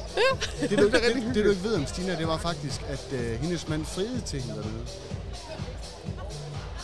Det 0.61 0.69
du, 0.79 0.83
det, 0.85 0.93
det, 0.93 1.35
det, 1.35 1.45
du 1.45 1.49
ikke 1.49 1.63
ved 1.63 1.75
om 1.75 1.85
Stina, 1.87 2.15
det 2.15 2.27
var 2.27 2.37
faktisk, 2.37 2.81
at 2.89 3.05
uh, 3.11 3.19
hendes 3.41 3.67
mand 3.67 3.85
friede 3.85 4.21
til 4.25 4.41
hende 4.41 4.55
dernede. 4.55 4.85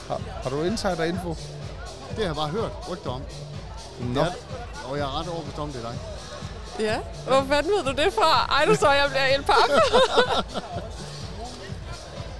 Har, 0.07 0.21
har 0.43 0.49
du 0.49 0.63
insider-info? 0.63 1.29
Det 2.09 2.17
har 2.17 2.23
jeg 2.25 2.35
bare 2.35 2.47
hørt 2.49 2.71
rygter 2.91 3.09
om. 3.09 3.21
Nå. 3.99 4.19
Ja, 4.21 4.27
og 4.85 4.97
jeg 4.97 5.03
er 5.03 5.19
ret 5.19 5.27
overbevist 5.27 5.59
om, 5.59 5.71
det 5.71 5.85
er 5.85 5.89
dig. 5.89 5.99
Ja. 6.79 6.97
Hvor 7.27 7.45
fanden 7.49 7.71
ved 7.71 7.83
du 7.93 8.01
det 8.03 8.13
fra? 8.13 8.45
Ej, 8.59 8.65
du 8.65 8.75
så, 8.75 8.91
jeg 8.91 9.05
bliver 9.09 9.25
helt 9.25 9.45
pap. 9.45 9.69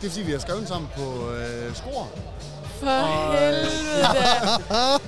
Det 0.02 0.08
er 0.08 0.12
fordi, 0.12 0.24
vi 0.24 0.32
har 0.32 0.40
skrevet 0.40 0.68
sammen 0.68 0.90
på 0.98 1.32
øh, 1.32 1.76
skor. 1.76 2.08
For 2.80 3.32
helvede. 3.32 3.70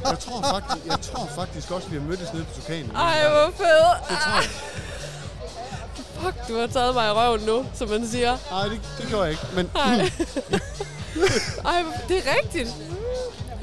Jeg 0.09 0.19
tror, 0.19 0.41
faktisk, 0.41 0.85
jeg 0.85 0.99
tror 1.01 1.29
faktisk 1.35 1.71
også, 1.71 1.87
vi 1.87 1.97
har 1.97 2.03
mødtes 2.03 2.33
nede 2.33 2.45
på 2.45 2.61
Tukanen. 2.61 2.91
Ej, 2.95 3.29
hvor 3.29 3.51
fedt. 3.57 4.09
Det 4.09 4.17
tror 4.17 4.35
jeg. 4.35 4.49
fuck, 6.21 6.47
du 6.47 6.59
har 6.59 6.67
taget 6.67 6.93
mig 6.93 7.07
i 7.07 7.11
røven 7.11 7.41
nu, 7.41 7.65
som 7.73 7.89
man 7.89 8.07
siger. 8.07 8.37
Nej, 8.51 8.63
det, 8.63 8.81
det 8.97 9.07
gjorde 9.09 9.23
jeg 9.23 9.31
ikke. 9.31 9.43
Men 9.55 9.71
Nej. 9.75 10.11
Ej, 11.65 11.83
det 12.07 12.17
er 12.17 12.35
rigtigt. 12.43 12.69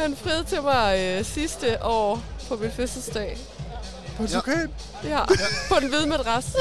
Han 0.00 0.16
friede 0.16 0.45
til 0.45 0.62
mig 0.62 0.99
øh, 0.99 1.25
sidste 1.25 1.85
år 1.85 2.21
på 2.48 2.56
min 2.56 2.70
fødselsdag. 2.70 3.38
På 4.16 4.26
Tukan. 4.26 4.70
Ja, 5.04 5.24
på 5.68 5.74
den 5.80 5.88
hvide 5.88 6.06
madras. 6.06 6.56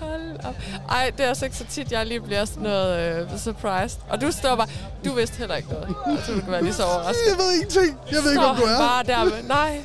Hold 0.00 0.44
op. 0.44 0.54
Ej, 0.90 1.10
det 1.16 1.24
er 1.24 1.28
altså 1.28 1.44
ikke 1.44 1.56
så 1.56 1.64
tit, 1.70 1.92
jeg 1.92 2.06
lige 2.06 2.20
bliver 2.20 2.44
sådan 2.44 2.62
noget 2.62 3.22
øh, 3.32 3.38
surprised. 3.38 4.00
Og 4.08 4.20
du 4.20 4.30
står 4.32 4.56
bare... 4.56 4.68
Du 5.04 5.12
vidste 5.12 5.36
heller 5.36 5.56
ikke 5.56 5.68
noget. 5.68 5.88
Jeg 5.88 6.18
tror, 6.26 6.34
du 6.34 6.40
kan 6.40 6.52
være 6.52 6.62
lige 6.62 6.74
så 6.74 6.84
overrasket. 6.84 7.22
Jeg 7.30 7.38
ved 7.38 7.52
ingenting. 7.52 7.98
Jeg 8.12 8.22
ved 8.22 8.30
ikke, 8.30 8.44
om 8.44 8.56
du 8.56 8.62
er. 8.62 8.78
bare 8.78 9.02
der 9.02 9.24
med... 9.24 9.32
Nej, 9.42 9.84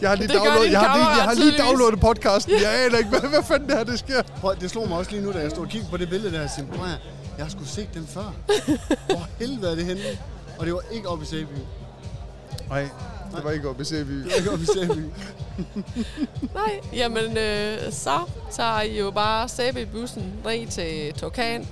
Jeg 0.00 0.08
har 0.08 0.16
lige, 0.16 0.28
downloadet, 0.28 0.72
jeg 0.72 0.80
har 0.80 0.96
lige, 0.96 1.08
jeg 1.08 1.24
har 1.24 1.34
lige 1.34 1.58
downloadet 1.58 2.00
podcasten. 2.00 2.52
Jeg 2.62 2.84
aner 2.84 2.98
ikke, 2.98 3.10
hvad, 3.10 3.20
hvad 3.20 3.42
fanden 3.42 3.68
det 3.68 3.76
her, 3.76 3.84
det 3.84 3.98
sker. 3.98 4.22
prøv, 4.22 4.56
det 4.60 4.70
slog 4.70 4.88
mig 4.88 4.98
også 4.98 5.10
lige 5.10 5.22
nu, 5.22 5.32
da 5.32 5.38
jeg 5.38 5.50
stod 5.50 5.64
og 5.64 5.68
kiggede 5.70 5.90
på 5.90 5.96
det 5.96 6.08
billede 6.08 6.32
der. 6.32 6.40
Jeg 6.40 6.50
tænkte, 6.56 6.78
prøv 6.78 6.88
jeg 7.36 7.44
har 7.44 7.50
sgu 7.50 7.64
set 7.64 7.88
den 7.94 8.06
før. 8.06 8.32
Hvor 9.10 9.28
helvede 9.38 9.70
er 9.70 9.74
det 9.74 9.84
henne? 9.84 10.02
Og 10.58 10.66
det 10.66 10.74
var 10.74 10.80
ikke 10.92 11.08
oppe 11.08 11.24
i 11.24 11.26
Sæby. 11.26 11.52
Nej, 12.68 12.88
det 13.36 13.44
var 13.44 13.50
ikke 13.50 13.68
oppe 13.68 13.82
i 13.82 13.84
CV. 13.84 13.96
Det 14.08 14.24
var 14.26 14.36
ikke 14.36 14.50
oppe 14.50 14.62
i 14.64 14.66
Sæby. 14.66 15.04
nej. 16.54 16.80
Jamen, 16.92 17.36
øh, 17.36 17.92
så 17.92 18.18
tager 18.52 18.80
I 18.80 18.98
jo 18.98 19.10
bare 19.10 19.48
Sæbe-bussen 19.48 20.32
ned 20.44 20.66
til 20.66 21.12
Torkan. 21.20 21.68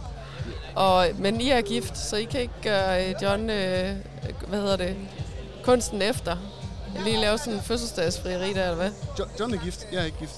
Og, 0.75 1.07
men 1.19 1.41
I 1.41 1.51
er 1.51 1.61
gift, 1.61 1.99
så 1.99 2.17
I 2.17 2.25
kan 2.25 2.41
ikke 2.41 2.55
gøre 2.63 3.09
øh, 3.09 3.15
John, 3.23 3.51
øh, 3.51 3.97
hvad 4.49 4.61
hedder 4.61 4.77
det, 4.77 4.97
kunsten 5.65 6.03
efter. 6.03 6.37
Lige 7.05 7.21
lave 7.21 7.39
sådan 7.39 7.53
en 7.55 7.61
fødselsdagsfrieri 7.63 8.53
der, 8.53 8.63
eller 8.63 8.75
hvad? 8.75 8.91
Jo- 9.19 9.25
John 9.41 9.55
er 9.55 9.59
gift, 9.65 9.87
jeg 9.93 10.01
er 10.01 10.05
ikke 10.05 10.19
gift. 10.19 10.35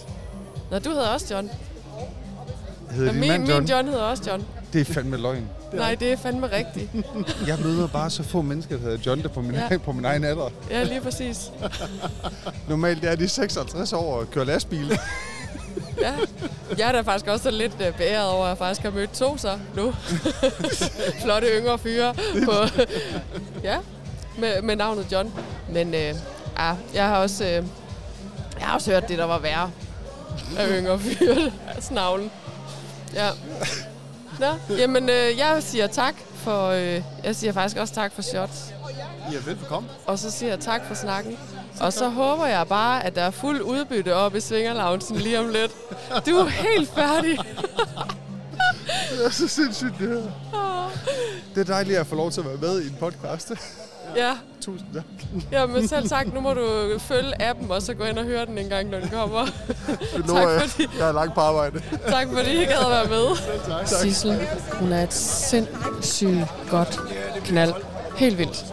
Nå, 0.71 0.79
du 0.79 0.91
hedder 0.91 1.09
også 1.09 1.35
John. 1.35 1.51
Hedder 2.91 3.13
din 3.13 3.21
min, 3.21 3.29
mand 3.31 3.49
John? 3.49 3.61
min 3.63 3.69
John 3.71 3.89
hedder 3.89 4.03
også 4.03 4.31
John. 4.31 4.45
Det 4.73 4.81
er 4.81 4.95
fandme 4.95 5.17
løgn. 5.17 5.49
Nej, 5.73 5.95
det 5.95 6.13
er 6.13 6.17
fandme 6.17 6.47
rigtigt. 6.53 6.91
Jeg 7.49 7.59
møder 7.65 7.87
bare 7.89 8.11
så 8.11 8.23
få 8.23 8.43
mennesker, 8.43 8.77
der 8.77 8.83
hedder 8.83 8.99
John, 9.07 9.23
der 9.23 9.29
på 9.29 9.41
min, 9.41 9.55
Ja. 9.55 9.79
på 9.79 9.93
min 9.93 10.05
egen 10.05 10.25
alder. 10.25 10.51
Ja, 10.71 10.83
lige 10.83 11.01
præcis. 11.01 11.51
Normalt 12.69 13.05
er 13.05 13.17
de 13.17 13.29
56 13.29 13.93
år 13.93 14.17
og 14.21 14.31
kører 14.31 14.45
lastbil. 14.45 14.99
Ja. 16.01 16.13
Jeg 16.79 16.89
er 16.89 16.93
da 16.93 17.01
faktisk 17.01 17.27
også 17.31 17.51
lidt 17.51 17.73
uh, 17.89 17.97
beæret 17.97 18.29
over, 18.31 18.45
at 18.45 18.49
jeg 18.49 18.59
faktisk 18.59 18.81
har 18.83 18.91
mødt 18.91 19.13
to 19.13 19.37
så 19.39 19.59
nu. 19.77 19.93
Flotte 21.23 21.47
yngre 21.59 21.79
fyre 21.79 22.15
på, 22.45 22.53
ja, 23.63 23.79
med, 24.39 24.63
med 24.63 24.77
navnet 24.77 25.07
John. 25.13 25.33
Men 25.73 25.89
uh, 25.89 25.95
ja, 25.95 26.15
jeg 26.95 27.07
har 27.09 27.17
også, 27.17 27.45
uh, 27.45 27.51
jeg 28.61 28.67
har 28.67 28.75
også 28.75 28.91
hørt 28.91 29.09
det, 29.09 29.19
der 29.19 29.25
var 29.25 29.39
værre 29.39 29.71
af 30.59 30.69
yngre 30.79 30.99
fyre. 30.99 31.53
Snavlen. 31.81 32.31
Ja. 33.15 33.29
Nå, 34.41 34.75
jamen, 34.77 35.09
øh, 35.09 35.39
jeg 35.39 35.63
siger 35.63 35.87
tak 35.87 36.15
for, 36.35 36.69
øh, 36.69 37.03
jeg 37.25 37.37
siger 37.37 37.53
faktisk 37.53 37.77
også 37.77 37.95
tak 37.95 38.13
for 38.13 38.23
shots. 38.23 38.75
I 39.33 39.35
er 39.35 39.41
velbekomme. 39.41 39.89
Og 40.07 40.19
så 40.19 40.31
siger 40.31 40.51
jeg 40.51 40.61
tak 40.61 40.85
for 40.87 40.95
snakken. 40.95 41.39
Og 41.81 41.93
så 41.93 42.09
håber 42.09 42.47
jeg 42.47 42.69
bare, 42.69 43.05
at 43.05 43.15
der 43.15 43.23
er 43.23 43.31
fuld 43.31 43.61
udbytte 43.61 44.15
op 44.15 44.35
i 44.35 44.41
Svingerloungen 44.41 45.17
lige 45.17 45.39
om 45.41 45.49
lidt. 45.49 45.73
Du 46.27 46.31
er 46.31 46.49
helt 46.49 46.91
færdig. 46.91 47.39
Det 49.11 49.27
er 49.27 49.31
så 49.31 49.49
sindssygt, 49.49 49.95
det 49.99 50.09
her. 50.09 50.31
Det 51.55 51.61
er 51.61 51.65
dejligt 51.65 51.99
at 51.99 52.07
få 52.07 52.15
lov 52.15 52.31
til 52.31 52.41
at 52.41 52.47
være 52.47 52.57
med 52.57 52.83
i 52.83 52.87
en 52.87 52.97
podcast. 53.01 53.53
Ja, 54.17 54.33
Tusind 54.61 54.89
tak. 54.95 55.05
jamen 55.53 55.89
selv 55.89 56.09
tak. 56.09 56.35
Nu 56.35 56.41
må 56.41 56.55
du 56.55 56.99
følge 56.99 57.43
appen, 57.43 57.71
og 57.71 57.83
så 57.83 57.95
gå 57.95 58.05
ind 58.05 58.19
og 58.19 58.25
høre 58.25 58.47
den 58.47 58.59
en 58.59 58.69
gang, 58.69 58.89
når 58.91 58.99
den 59.01 59.09
kommer. 59.09 59.45
Det 60.17 60.27
lover 60.27 60.41
Tak 60.41 60.61
jeg. 60.63 60.71
fordi- 60.71 60.89
Jeg 60.99 61.09
er 61.09 61.13
langt 61.13 61.35
på 61.35 61.41
arbejde. 61.41 61.81
tak 62.09 62.27
fordi 62.37 62.51
I 62.63 62.65
gad 62.65 62.77
at 62.85 62.91
være 62.91 63.09
med. 63.09 63.37
Tak. 63.69 63.87
Sissel, 63.87 64.39
hun 64.73 64.93
er 64.93 65.03
et 65.03 65.13
sindssygt 65.15 66.45
godt 66.71 67.01
knald. 67.45 67.73
Helt 68.17 68.39
vildt. 68.39 68.65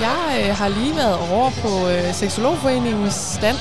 Jeg 0.00 0.44
øh, 0.48 0.56
har 0.56 0.68
lige 0.68 0.96
været 0.96 1.30
over 1.32 1.50
på 1.50 1.88
øh, 1.88 2.14
Seksologforeningens 2.14 3.14
stand 3.14 3.56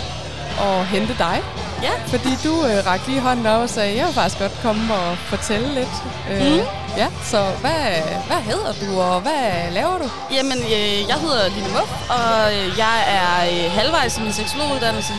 og 0.59 0.85
hente 0.85 1.15
dig. 1.17 1.41
Ja. 1.83 1.91
Fordi 2.07 2.29
du 2.43 2.65
øh, 2.65 2.85
rakte 2.85 3.07
lige 3.09 3.21
hånden 3.21 3.45
op 3.45 3.61
og 3.61 3.69
sagde, 3.69 3.97
jeg 3.97 4.05
vil 4.05 4.13
faktisk 4.13 4.39
godt 4.39 4.51
komme 4.63 4.93
og 4.93 5.17
fortælle 5.17 5.73
lidt. 5.73 5.89
Øh, 6.31 6.41
Mhm. 6.51 6.61
Ja, 6.97 7.07
så 7.23 7.43
hvad, 7.61 7.81
hvad 8.27 8.37
hedder 8.37 8.73
du, 8.81 9.01
og 9.01 9.21
hvad 9.21 9.71
laver 9.71 9.97
du? 9.97 10.09
Jamen, 10.33 10.57
øh, 10.57 10.99
jeg 11.09 11.15
hedder 11.15 11.49
Line 11.49 11.67
Muff, 11.69 11.91
og 12.09 12.53
øh, 12.55 12.77
jeg 12.77 12.97
er 13.07 13.65
øh, 13.65 13.71
halvvejs 13.71 14.17
i 14.17 14.21
min 14.21 14.33
seksologuddannelse, 14.33 15.13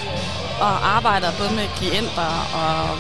og 0.61 0.97
arbejder 0.97 1.29
både 1.39 1.51
med 1.55 1.65
klienter 1.77 2.33
og 2.55 2.99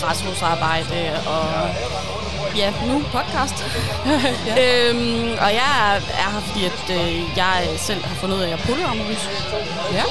græsrodsarbejde 0.00 1.10
og 1.26 1.46
ja, 2.56 2.72
nu 2.86 3.02
podcast. 3.12 3.64
Ja. 4.46 4.54
øhm, 4.88 5.30
og 5.40 5.50
jeg 5.60 5.70
er, 5.80 5.94
er 5.94 6.30
her, 6.32 6.40
fordi 6.46 6.64
at, 6.64 6.96
øh, 7.00 7.22
jeg 7.36 7.62
selv 7.78 8.04
har 8.04 8.14
fundet 8.14 8.36
ud 8.36 8.42
af, 8.42 8.44
at 8.46 8.50
jeg 8.50 8.58
er 8.60 8.66
polyamorøs. 8.66 9.30
Ja. 9.92 10.04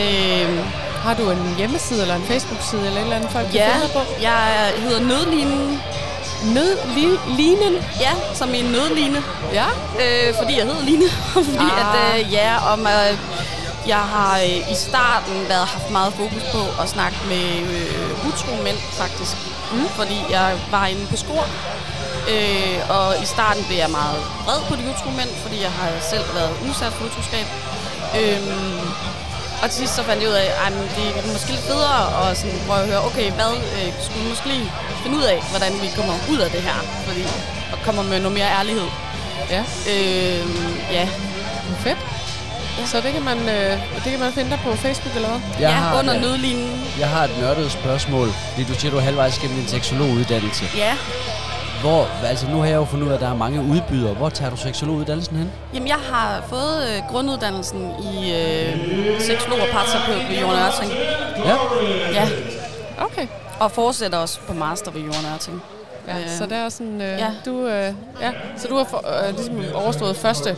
Øhm, 0.00 0.58
Har 1.02 1.14
du 1.14 1.30
en 1.30 1.54
hjemmeside 1.58 2.00
eller 2.02 2.14
en 2.14 2.22
Facebook-side 2.22 2.86
eller 2.86 2.98
et 3.00 3.04
eller 3.04 3.16
andet, 3.16 3.30
folk 3.30 3.46
kan 3.46 3.54
ja, 3.54 3.68
finde 3.72 3.86
dig 3.86 3.92
på? 3.92 4.00
jeg 4.22 4.72
hedder 4.76 5.00
Nødlinen. 5.00 5.82
Nød, 6.54 6.78
li, 6.96 7.06
linen. 7.36 7.74
Ja, 8.00 8.12
som 8.34 8.54
en 8.54 8.64
nødline. 8.64 9.22
Ja. 9.52 9.66
Øh, 10.02 10.34
fordi 10.38 10.56
jeg 10.58 10.64
hedder 10.66 10.82
Line. 10.84 11.08
fordi 11.48 11.56
Ah. 11.58 11.80
at, 12.14 12.20
øh, 12.20 12.32
ja, 12.32 12.72
om, 12.72 12.80
øh, 12.80 13.18
jeg 13.86 13.98
har 14.14 14.38
øh, 14.38 14.72
i 14.72 14.74
starten 14.74 15.48
været 15.48 15.66
haft 15.66 15.90
meget 15.90 16.12
fokus 16.12 16.42
på 16.52 16.82
at 16.82 16.88
snakke 16.88 17.18
med 17.28 17.46
øh, 17.76 18.28
utro 18.28 18.62
mænd, 18.64 18.76
faktisk. 18.92 19.36
Mm. 19.72 19.88
Fordi 19.88 20.18
jeg 20.30 20.56
var 20.70 20.86
inde 20.86 21.06
på 21.06 21.16
skor. 21.16 21.44
Øh, 22.32 22.78
og 22.96 23.22
i 23.22 23.26
starten 23.26 23.64
blev 23.64 23.78
jeg 23.78 23.90
meget 23.90 24.18
vred 24.46 24.60
på 24.68 24.74
de 24.76 24.82
utro 24.92 25.10
mænd, 25.10 25.30
fordi 25.42 25.62
jeg 25.62 25.70
har 25.70 25.90
selv 26.10 26.24
været 26.34 26.52
udsat 26.68 26.92
for 26.92 27.04
utroskab. 27.04 27.46
Øhm, 28.20 28.80
og 29.62 29.70
til 29.70 29.78
sidst 29.78 29.94
så 29.96 30.02
fandt 30.02 30.22
jeg 30.22 30.30
ud 30.30 30.34
af, 30.34 30.48
at 30.66 30.72
det 30.96 31.06
er 31.18 31.32
måske 31.32 31.50
lidt 31.50 31.64
federe 31.72 32.30
at 32.30 32.36
sådan 32.38 32.58
prøve 32.66 32.80
at 32.80 32.86
høre, 32.86 33.02
okay, 33.08 33.30
hvad 33.38 33.52
øh, 33.76 33.88
skulle 34.04 34.22
vi 34.22 34.28
måske 34.28 34.46
lige 34.48 34.72
finde 35.02 35.16
ud 35.16 35.22
af, 35.22 35.38
hvordan 35.50 35.72
vi 35.82 35.88
kommer 35.96 36.14
ud 36.32 36.38
af 36.38 36.50
det 36.50 36.62
her, 36.68 36.78
fordi, 37.06 37.22
og 37.72 37.78
kommer 37.84 38.02
med 38.02 38.18
noget 38.20 38.34
mere 38.38 38.50
ærlighed. 38.60 38.88
Ja. 39.50 39.62
Øhm, 39.92 40.74
ja, 40.92 41.08
Fedt. 41.78 41.98
Så 42.86 43.00
det 43.00 43.12
kan, 43.12 43.22
man, 43.24 43.38
øh, 43.48 43.72
det 44.04 44.10
kan 44.12 44.20
man 44.20 44.32
finde 44.32 44.50
dig 44.50 44.60
på 44.64 44.76
Facebook 44.76 45.14
eller 45.14 45.28
hvad? 45.28 45.40
Jeg 45.60 45.60
ja 45.60 45.70
har, 45.70 45.98
under 45.98 46.14
ja, 46.14 46.20
nødlinjen. 46.20 46.82
Jeg 46.98 47.08
har 47.08 47.24
et 47.24 47.38
nørdet 47.40 47.72
spørgsmål, 47.72 48.28
fordi 48.50 48.64
du 48.64 48.74
siger, 48.74 48.90
du 48.90 48.96
er 48.96 49.00
halvvejs 49.00 49.38
gennem 49.38 49.56
din 49.58 49.68
seksologuddannelse. 49.68 50.64
Ja, 50.76 50.96
Hvor, 51.80 52.26
altså 52.26 52.46
nu 52.46 52.58
har 52.58 52.66
jeg 52.66 52.76
jo 52.76 52.84
fundet 52.84 53.06
ud 53.06 53.10
af, 53.10 53.14
at 53.14 53.20
der 53.20 53.28
er 53.30 53.34
mange 53.36 53.60
udbydere. 53.62 54.14
Hvor 54.14 54.28
tager 54.28 54.50
du 54.50 54.56
seksologuddannelsen 54.56 55.36
hen? 55.36 55.50
jamen 55.74 55.88
jeg 55.88 55.96
har 56.12 56.42
fået 56.48 56.88
øh, 56.96 57.02
grunduddannelsen 57.10 57.90
i 58.14 58.32
øh, 58.32 59.20
seksolog 59.20 59.58
og 59.60 59.66
parterapeut 59.72 60.28
ved 60.30 60.38
Jorden 60.40 60.58
Ørting. 60.58 60.92
Ja. 61.44 61.56
Ja, 62.12 62.28
Okay. 63.04 63.26
og 63.60 63.70
fortsætter 63.70 64.18
også 64.18 64.38
på 64.48 64.54
master 64.54 64.90
ved 64.90 65.00
Jorden 65.00 65.26
Ørting. 65.34 65.62
Ja, 66.08 66.14
Øh, 66.18 66.28
så 66.38 66.44
det 66.46 66.52
er 66.52 66.68
sådan, 66.68 67.00
øh, 67.00 67.18
ja. 67.18 67.26
du, 67.44 67.66
øh, 67.66 67.92
ja, 68.20 68.30
så 68.56 68.68
du 68.68 68.76
har 68.76 68.84
for, 68.84 69.04
øh, 69.28 69.34
ligesom 69.36 69.58
overstået 69.74 70.16
første 70.16 70.56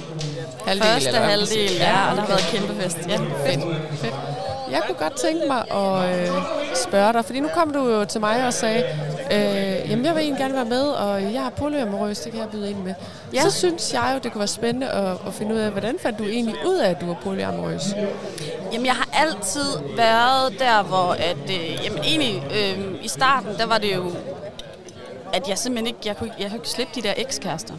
halvdel? 0.67 0.87
Første 0.89 1.09
eller 1.09 1.21
halvdel, 1.21 1.49
siger. 1.49 1.71
ja, 1.91 2.11
og 2.11 2.17
der 2.17 2.21
har 2.23 2.29
været 2.29 2.41
kæmpe 2.53 2.83
fest. 2.83 2.99
Ja. 3.09 3.17
Fedt, 3.17 3.65
fedt. 4.01 4.15
Jeg 4.71 4.81
kunne 4.87 4.97
godt 4.99 5.13
tænke 5.21 5.43
mig 5.49 5.63
at 5.71 6.21
øh, 6.21 6.29
spørge 6.85 7.13
dig, 7.13 7.25
fordi 7.25 7.41
nu 7.41 7.49
kom 7.55 7.71
du 7.73 7.89
jo 7.91 8.05
til 8.05 8.21
mig 8.21 8.47
og 8.47 8.53
sagde, 8.53 8.85
øh, 9.33 9.91
jamen 9.91 10.05
jeg 10.05 10.15
vil 10.15 10.23
egentlig 10.23 10.41
gerne 10.41 10.55
være 10.55 10.65
med, 10.65 10.83
og 10.83 11.23
jeg 11.23 11.47
er 11.47 11.51
polyamorøs, 11.51 12.19
det 12.19 12.33
kan 12.33 12.41
jeg 12.41 12.49
byde 12.49 12.71
ind 12.71 12.79
med. 12.79 12.95
Ja. 13.35 13.43
Så 13.43 13.51
synes 13.51 13.93
jeg 13.93 14.11
jo, 14.15 14.21
det 14.23 14.33
kunne 14.33 14.39
være 14.39 14.49
spændende 14.49 14.91
at, 14.91 15.17
at 15.27 15.35
finde 15.35 15.55
ud 15.55 15.61
af, 15.61 15.71
hvordan 15.71 15.99
fandt 15.99 16.19
du 16.19 16.25
egentlig 16.25 16.55
ud 16.67 16.77
af, 16.77 16.91
at 16.91 17.01
du 17.01 17.07
var 17.07 17.17
polyamorøs? 17.23 17.83
Jamen, 18.73 18.87
jeg 18.87 18.95
har 18.95 19.09
altid 19.13 19.79
været 19.97 20.59
der, 20.59 20.83
hvor 20.83 21.17
at, 21.19 21.51
øh, 21.51 21.85
jamen 21.85 22.03
egentlig 22.05 22.43
øh, 22.55 23.05
i 23.05 23.09
starten, 23.09 23.51
der 23.59 23.67
var 23.67 23.79
det 23.79 23.95
jo, 23.95 24.11
at 25.33 25.49
jeg 25.49 25.59
simpelthen 25.59 25.87
ikke, 25.87 25.99
jeg 26.05 26.17
kunne, 26.17 26.33
jeg 26.39 26.49
kunne 26.49 26.57
ikke 26.57 26.69
slippe 26.69 26.93
de 26.95 27.03
der 27.03 27.15
ekskærester. 27.17 27.75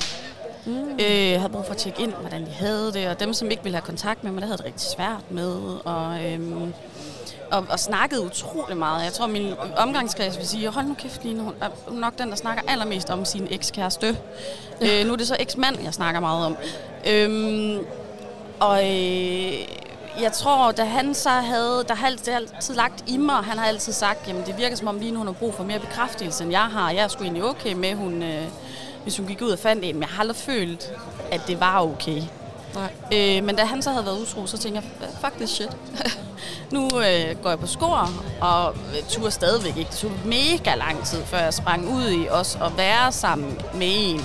Mm. 0.65 0.89
Øh, 0.89 1.39
havde 1.39 1.50
brug 1.51 1.65
for 1.65 1.72
at 1.72 1.77
tjekke 1.77 2.01
ind, 2.01 2.12
hvordan 2.12 2.45
de 2.45 2.51
havde 2.51 2.91
det, 2.93 3.07
og 3.07 3.19
dem, 3.19 3.33
som 3.33 3.51
ikke 3.51 3.63
ville 3.63 3.75
have 3.75 3.86
kontakt 3.86 4.24
med 4.24 4.31
mig, 4.31 4.41
der 4.41 4.48
havde 4.48 4.57
det 4.57 4.65
rigtig 4.65 4.81
svært 4.81 5.31
med, 5.31 5.55
og, 5.86 6.25
øhm, 6.25 6.74
og, 7.53 7.65
og 7.69 7.79
snakkede 7.79 8.22
utrolig 8.22 8.77
meget. 8.77 9.03
Jeg 9.03 9.13
tror, 9.13 9.27
min 9.27 9.53
omgangskreds 9.77 10.38
vil 10.38 10.48
sige, 10.48 10.69
hold 10.69 10.86
nu 10.86 10.93
kæft, 10.93 11.24
Line, 11.24 11.41
hun 11.41 11.53
er 11.62 11.69
nok 11.91 12.17
den, 12.17 12.29
der 12.29 12.36
snakker 12.36 12.63
allermest 12.67 13.10
om 13.10 13.25
sin 13.25 13.48
ekskæreste. 13.51 14.17
øh, 14.81 15.05
nu 15.05 15.13
er 15.13 15.17
det 15.17 15.27
så 15.27 15.38
eksmand, 15.39 15.83
jeg 15.83 15.93
snakker 15.93 16.19
meget 16.19 16.45
om. 16.45 16.57
Øhm, 17.07 17.79
og 18.60 18.83
øh, 18.83 19.53
jeg 20.22 20.31
tror, 20.33 20.72
da 20.72 20.83
han 20.83 21.13
så 21.13 21.29
havde, 21.29 21.86
der 21.88 21.93
har 21.93 22.07
altid, 22.07 22.33
altid 22.33 22.75
lagt 22.75 23.03
i 23.07 23.17
mig, 23.17 23.36
han 23.36 23.57
har 23.57 23.65
altid 23.65 23.93
sagt, 23.93 24.27
jamen 24.27 24.43
det 24.45 24.57
virker 24.57 24.75
som 24.75 24.88
om 24.88 25.00
lige 25.00 25.12
nu 25.12 25.17
hun 25.17 25.27
har 25.27 25.33
brug 25.33 25.53
for 25.53 25.63
mere 25.63 25.79
bekræftelse, 25.79 26.43
end 26.43 26.51
jeg 26.51 26.62
har. 26.65 26.91
Jeg 26.91 27.03
er 27.03 27.07
sgu 27.07 27.24
egentlig 27.24 27.43
okay 27.43 27.74
med, 27.74 27.93
hun, 27.95 28.24
øh, 28.24 28.43
hvis 29.03 29.17
hun 29.17 29.27
gik 29.27 29.41
ud 29.41 29.51
og 29.51 29.60
fandt 29.60 29.83
en, 29.86 29.95
men 29.95 30.01
jeg 30.01 30.10
har 30.10 30.19
aldrig 30.19 30.38
følt, 30.38 30.91
at 31.31 31.41
det 31.48 31.60
var 31.60 31.81
okay. 31.81 32.22
Nej. 32.75 32.91
Øh, 33.13 33.43
men 33.43 33.55
da 33.55 33.63
han 33.63 33.81
så 33.81 33.89
havde 33.89 34.05
været 34.05 34.22
utro, 34.22 34.48
så 34.48 34.57
tænkte 34.57 34.81
jeg, 35.01 35.10
fuck 35.22 35.36
this 35.36 35.50
shit. 35.50 35.77
nu 36.74 36.84
øh, 36.86 37.44
går 37.44 37.50
jeg 37.50 37.60
på 37.60 37.68
skor, 37.68 38.10
og 38.42 38.75
øh, 38.98 39.03
turer 39.10 39.30
stadigvæk 39.30 39.77
ikke. 39.77 39.89
Det 39.89 39.98
tog 39.98 40.12
mega 40.25 40.75
lang 40.75 41.06
tid, 41.06 41.24
før 41.24 41.38
jeg 41.38 41.53
sprang 41.53 41.94
ud 41.94 42.12
i 42.12 42.27
også 42.32 42.58
at 42.63 42.77
være 42.77 43.12
sammen 43.12 43.62
med 43.74 43.88
en, 43.92 44.22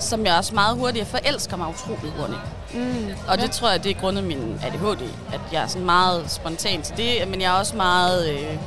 som 0.00 0.26
jeg 0.26 0.36
også 0.36 0.54
meget 0.54 0.76
hurtigt 0.76 1.06
forelsker 1.06 1.56
mig 1.56 1.68
utrolig 1.68 2.12
hurtigt. 2.18 2.40
Mm, 2.74 3.08
og 3.28 3.38
det 3.38 3.50
tror 3.50 3.70
jeg, 3.70 3.84
det 3.84 3.90
er 3.96 4.00
grundet 4.00 4.24
min 4.24 4.60
ADHD, 4.64 5.02
at 5.32 5.40
jeg 5.52 5.62
er 5.62 5.66
sådan 5.66 5.86
meget 5.86 6.30
spontan 6.30 6.82
til 6.82 6.96
det, 6.96 7.28
men 7.28 7.40
jeg 7.40 7.54
er 7.54 7.58
også 7.58 7.76
meget... 7.76 8.30
Øh, 8.30 8.58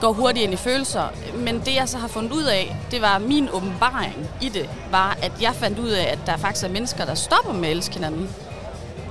går 0.00 0.12
hurtigt 0.12 0.44
ind 0.44 0.52
i 0.52 0.56
følelser. 0.56 1.08
Men 1.34 1.60
det, 1.60 1.74
jeg 1.74 1.88
så 1.88 1.98
har 1.98 2.08
fundet 2.08 2.32
ud 2.32 2.44
af, 2.44 2.76
det 2.90 3.02
var 3.02 3.18
min 3.18 3.48
åbenbaring 3.52 4.30
i 4.42 4.48
det, 4.48 4.70
var, 4.90 5.18
at 5.22 5.32
jeg 5.40 5.54
fandt 5.54 5.78
ud 5.78 5.88
af, 5.88 6.02
at 6.12 6.18
der 6.26 6.36
faktisk 6.36 6.64
er 6.64 6.68
mennesker, 6.68 7.04
der 7.04 7.14
stopper 7.14 7.52
med 7.52 7.68
at 7.68 7.76
elske 7.76 7.94
hinanden. 7.94 8.30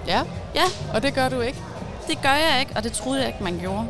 Ja, 0.08 0.22
Ja, 0.58 0.64
og 0.94 1.04
det 1.04 1.14
gør 1.14 1.30
du 1.30 1.42
ikke. 1.42 1.60
Det 2.08 2.22
gør 2.22 2.34
jeg 2.34 2.60
ikke, 2.60 2.72
og 2.76 2.84
det 2.84 2.92
troede 2.92 3.20
jeg 3.20 3.28
ikke, 3.28 3.44
man 3.44 3.60
gjorde. 3.60 3.86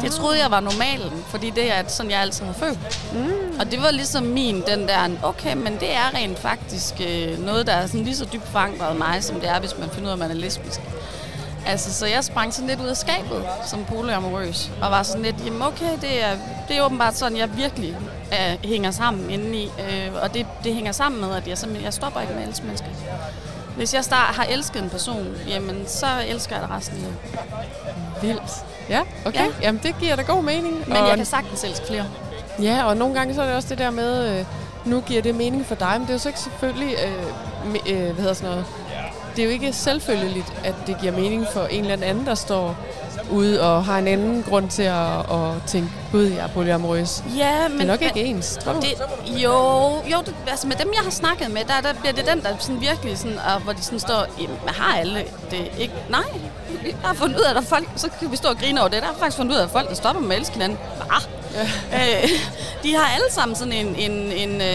Det 0.00 0.12
troede 0.12 0.38
jeg 0.38 0.50
var 0.50 0.60
normalen, 0.60 1.24
fordi 1.26 1.50
det 1.50 1.72
er 1.72 1.82
sådan, 1.88 2.10
jeg 2.10 2.20
altid 2.20 2.44
har 2.44 2.52
følt. 2.52 3.00
Mm. 3.12 3.60
Og 3.60 3.70
det 3.70 3.82
var 3.82 3.90
ligesom 3.90 4.22
min, 4.22 4.62
den 4.66 4.88
der, 4.88 5.08
okay, 5.22 5.54
men 5.54 5.72
det 5.80 5.94
er 5.94 6.14
rent 6.14 6.38
faktisk 6.38 6.94
øh, 7.06 7.44
noget, 7.44 7.66
der 7.66 7.72
er 7.72 7.86
sådan 7.86 8.04
lige 8.04 8.16
så 8.16 8.26
dybt 8.32 8.48
forankret 8.48 8.96
mig, 8.96 9.24
som 9.24 9.40
det 9.40 9.48
er, 9.48 9.60
hvis 9.60 9.78
man 9.78 9.90
finder 9.90 10.04
ud 10.04 10.08
af, 10.08 10.12
at 10.12 10.18
man 10.18 10.30
er 10.30 10.34
lesbisk. 10.34 10.80
Altså, 11.66 11.94
så 11.94 12.06
jeg 12.06 12.24
sprang 12.24 12.54
sådan 12.54 12.68
lidt 12.68 12.80
ud 12.80 12.86
af 12.86 12.96
skabet 12.96 13.44
som 13.66 13.84
polyamorøs, 13.84 14.70
og 14.82 14.90
var 14.90 15.02
sådan 15.02 15.22
lidt, 15.22 15.36
jamen 15.44 15.62
okay, 15.62 15.92
det 16.00 16.24
er, 16.24 16.36
det 16.68 16.76
er 16.76 16.82
åbenbart 16.84 17.16
sådan, 17.16 17.36
jeg 17.36 17.56
virkelig 17.56 17.96
øh, 18.32 18.68
hænger 18.68 18.90
sammen 18.90 19.30
indeni. 19.30 19.64
Øh, 19.64 20.10
og 20.22 20.34
det, 20.34 20.46
det 20.64 20.74
hænger 20.74 20.92
sammen 20.92 21.20
med, 21.20 21.36
at 21.36 21.48
jeg 21.48 21.58
simpelthen, 21.58 21.84
jeg 21.84 21.94
stopper 21.94 22.20
ikke 22.20 22.32
med 22.32 22.42
at 22.42 22.48
elske 22.48 22.66
mennesker. 22.66 22.88
Hvis 23.76 23.94
jeg 23.94 24.04
start, 24.04 24.34
har 24.34 24.44
elsket 24.44 24.82
en 24.82 24.90
person, 24.90 25.36
jamen 25.48 25.84
så 25.86 26.06
elsker 26.28 26.56
jeg 26.56 26.62
det 26.62 26.70
resten 26.76 26.96
af 26.96 27.02
livet. 27.02 27.16
Vildt. 28.22 28.64
Ja, 28.88 29.00
okay. 29.24 29.38
Ja. 29.38 29.44
Ja. 29.44 29.50
Jamen, 29.62 29.80
det 29.82 29.94
giver 30.00 30.16
da 30.16 30.22
god 30.22 30.42
mening. 30.42 30.88
Men 30.88 30.96
og, 30.96 31.08
jeg 31.08 31.16
kan 31.16 31.26
sagtens 31.26 31.64
elske 31.64 31.86
flere. 31.86 32.06
Ja, 32.62 32.84
og 32.84 32.96
nogle 32.96 33.14
gange 33.14 33.34
så 33.34 33.42
er 33.42 33.46
det 33.46 33.54
også 33.54 33.68
det 33.68 33.78
der 33.78 33.90
med, 33.90 34.38
øh, 34.38 34.44
nu 34.84 35.00
giver 35.00 35.22
det 35.22 35.34
mening 35.34 35.66
for 35.66 35.74
dig, 35.74 35.92
men 35.92 36.00
det 36.00 36.08
er 36.08 36.14
jo 36.14 36.18
så 36.18 36.28
ikke 36.28 36.40
selvfølgelig, 36.40 36.96
øh, 37.06 37.94
øh, 37.94 38.04
hvad 38.04 38.14
hedder 38.14 38.32
sådan 38.32 38.50
noget, 38.50 38.66
det 39.36 39.42
er 39.42 39.46
jo 39.46 39.52
ikke 39.52 39.72
selvfølgeligt, 39.72 40.52
at 40.64 40.74
det 40.86 40.96
giver 41.00 41.12
mening 41.12 41.46
for 41.52 41.60
en 41.60 41.84
eller 41.84 42.06
anden, 42.06 42.26
der 42.26 42.34
står 42.34 42.76
ude 43.30 43.62
og 43.62 43.84
har 43.84 43.98
en 43.98 44.08
anden 44.08 44.42
grund 44.42 44.68
til 44.68 44.82
at, 44.82 45.18
at 45.18 45.62
tænke, 45.66 45.88
gud, 46.12 46.22
jeg 46.22 46.38
er 46.38 46.48
polyamorøs. 46.48 47.24
Ja, 47.36 47.68
men... 47.68 47.78
Det 47.78 47.84
er 47.84 47.92
nok 47.92 48.02
ikke 48.02 48.24
ens, 48.24 48.58
tror 48.64 48.72
du? 48.72 48.80
Det, 48.80 48.94
jo, 49.42 49.52
jo 50.12 50.18
det, 50.26 50.34
altså 50.46 50.66
med 50.66 50.76
dem, 50.76 50.92
jeg 50.94 51.02
har 51.04 51.10
snakket 51.10 51.50
med, 51.50 51.60
der, 51.64 51.80
der 51.88 52.00
bliver 52.00 52.12
det 52.12 52.26
den, 52.26 52.40
der 52.42 52.48
sådan 52.58 52.80
virkelig 52.80 53.18
sådan, 53.18 53.38
og 53.38 53.60
hvor 53.60 53.72
de 53.72 53.82
sådan 53.82 54.00
står, 54.00 54.26
jamen, 54.40 54.58
har 54.66 54.98
alle 54.98 55.24
det 55.50 55.70
ikke? 55.78 55.94
Nej, 56.10 56.22
jeg 56.84 56.94
har 57.04 57.14
fundet 57.14 57.36
ud 57.36 57.42
af, 57.42 57.50
at 57.50 57.56
der 57.56 57.62
er 57.62 57.66
folk, 57.66 57.88
så 57.96 58.08
kan 58.20 58.30
vi 58.30 58.36
stå 58.36 58.48
og 58.48 58.58
grine 58.58 58.80
over 58.80 58.88
det, 58.88 59.02
der 59.02 59.08
har 59.08 59.14
faktisk 59.14 59.36
fundet 59.36 59.52
ud 59.52 59.58
af, 59.58 59.64
at 59.64 59.70
folk, 59.70 59.88
der 59.88 59.94
stopper 59.94 60.22
med 60.22 60.36
at 60.36 60.40
elske 60.40 60.52
hinanden, 60.52 60.78
ah, 61.10 61.22
ja. 61.54 62.22
øh, 62.22 62.28
de 62.82 62.94
har 62.94 63.14
alle 63.14 63.30
sammen 63.30 63.56
sådan 63.56 63.72
en, 63.72 63.86
en, 63.86 64.12
en 64.12 64.60
øh, 64.60 64.66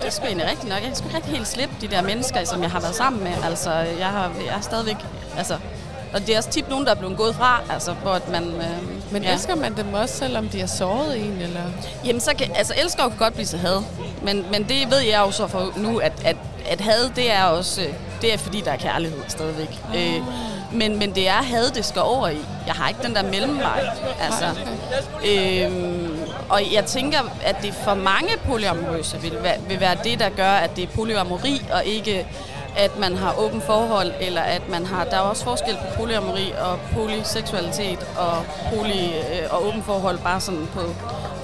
det 0.00 0.06
er 0.06 0.10
sgu 0.10 0.26
egentlig 0.26 0.50
rigtigt 0.50 0.68
nok, 0.68 0.78
jeg 0.78 0.88
kan 0.88 0.96
sgu 0.96 1.06
ikke 1.06 1.16
rigtig 1.16 1.32
helt 1.32 1.48
slippe 1.48 1.74
de 1.80 1.88
der 1.88 2.02
mennesker, 2.02 2.44
som 2.44 2.62
jeg 2.62 2.70
har 2.70 2.80
været 2.80 2.94
sammen 2.94 3.24
med, 3.24 3.32
altså, 3.44 3.70
jeg 3.72 4.06
har, 4.06 4.32
jeg 4.46 4.52
har 4.52 4.60
stadigvæk, 4.60 4.96
altså, 5.38 5.58
og 6.14 6.20
det 6.26 6.34
er 6.34 6.36
også 6.38 6.50
tit 6.50 6.68
nogen, 6.68 6.84
der 6.84 6.90
er 6.90 6.94
blevet 6.94 7.16
gået 7.16 7.34
fra, 7.34 7.62
altså, 7.70 7.92
hvor 7.92 8.10
at 8.10 8.28
man... 8.28 8.44
Øh, 8.44 9.12
Men 9.12 9.22
ja. 9.22 9.32
elsker 9.32 9.54
man 9.54 9.76
dem 9.76 9.94
også, 9.94 10.16
selvom 10.16 10.48
de 10.48 10.60
har 10.60 10.66
såret 10.66 11.18
en, 11.24 11.38
eller? 11.40 11.62
Jamen, 12.04 12.20
så 12.20 12.30
kan, 12.38 12.50
altså, 12.54 12.74
elsker 12.84 13.04
jo 13.04 13.10
godt 13.18 13.34
blive 13.34 13.46
så 13.46 13.56
had. 13.56 13.82
Men, 14.22 14.44
men 14.50 14.62
det 14.68 14.90
ved 14.90 14.98
jeg 14.98 15.18
jo 15.26 15.30
så 15.30 15.46
for 15.46 15.72
nu, 15.76 15.98
at, 15.98 16.12
at, 16.24 16.36
at 16.68 16.80
had, 16.80 17.10
det 17.16 17.32
er 17.32 17.44
også... 17.44 17.82
øh, 17.82 17.88
Det 18.22 18.34
er 18.34 18.38
fordi, 18.38 18.60
der 18.60 18.72
er 18.72 18.76
kærlighed 18.76 19.18
stadigvæk. 19.28 19.78
Øh, 19.96 20.22
men, 20.72 20.98
men 20.98 21.14
det 21.14 21.28
er 21.28 21.42
had, 21.42 21.70
det 21.70 21.84
skal 21.84 22.02
over 22.02 22.28
i. 22.28 22.38
Jeg 22.66 22.74
har 22.74 22.88
ikke 22.88 23.02
den 23.02 23.14
der 23.14 23.22
mellemvej. 23.22 23.84
Altså, 24.20 24.44
øhm, 25.26 26.18
og 26.48 26.60
jeg 26.72 26.84
tænker, 26.84 27.18
at 27.44 27.56
det 27.62 27.74
for 27.84 27.94
mange 27.94 28.28
polyamorøse 28.46 29.20
vil, 29.20 29.32
vil 29.68 29.80
være 29.80 29.96
det, 30.04 30.18
der 30.18 30.28
gør, 30.28 30.50
at 30.50 30.76
det 30.76 30.84
er 30.84 30.88
polyamori, 30.88 31.62
og 31.72 31.84
ikke 31.84 32.26
at 32.76 32.98
man 32.98 33.16
har 33.16 33.34
åben 33.38 33.60
forhold, 33.60 34.12
eller 34.20 34.40
at 34.40 34.68
man 34.68 34.86
har... 34.86 35.04
Der 35.04 35.16
er 35.16 35.20
også 35.20 35.44
forskel 35.44 35.74
på 35.76 35.98
polyamori 36.00 36.52
og 36.60 36.78
polyseksualitet 36.94 38.06
og, 38.18 38.44
poly, 38.74 38.90
øh, 38.92 39.46
og 39.50 39.66
åben 39.66 39.82
forhold, 39.82 40.18
bare 40.18 40.40
sådan 40.40 40.68
på, 40.74 40.80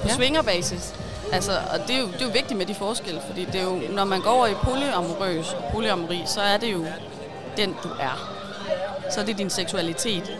på 0.01 0.07
Ja. 0.07 0.13
svingerbasis. 0.13 0.93
Altså, 1.31 1.51
og 1.51 1.79
det 1.87 1.95
er, 1.95 1.99
jo, 1.99 2.05
det 2.05 2.21
er 2.21 2.25
jo 2.25 2.31
vigtigt 2.33 2.57
med 2.57 2.65
de 2.65 2.75
forskelle, 2.75 3.21
fordi 3.27 3.45
det 3.45 3.55
er 3.55 3.63
jo, 3.63 3.79
når 3.89 4.03
man 4.03 4.21
går 4.21 4.29
over 4.31 4.47
i 4.47 4.53
polyamorøs 4.53 5.53
og 5.53 5.63
polyamori, 5.73 6.23
så 6.25 6.41
er 6.41 6.57
det 6.57 6.73
jo 6.73 6.85
den, 7.57 7.75
du 7.83 7.89
er. 7.99 8.29
Så 9.11 9.21
er 9.21 9.25
det 9.25 9.37
din 9.37 9.49
seksualitet. 9.49 10.31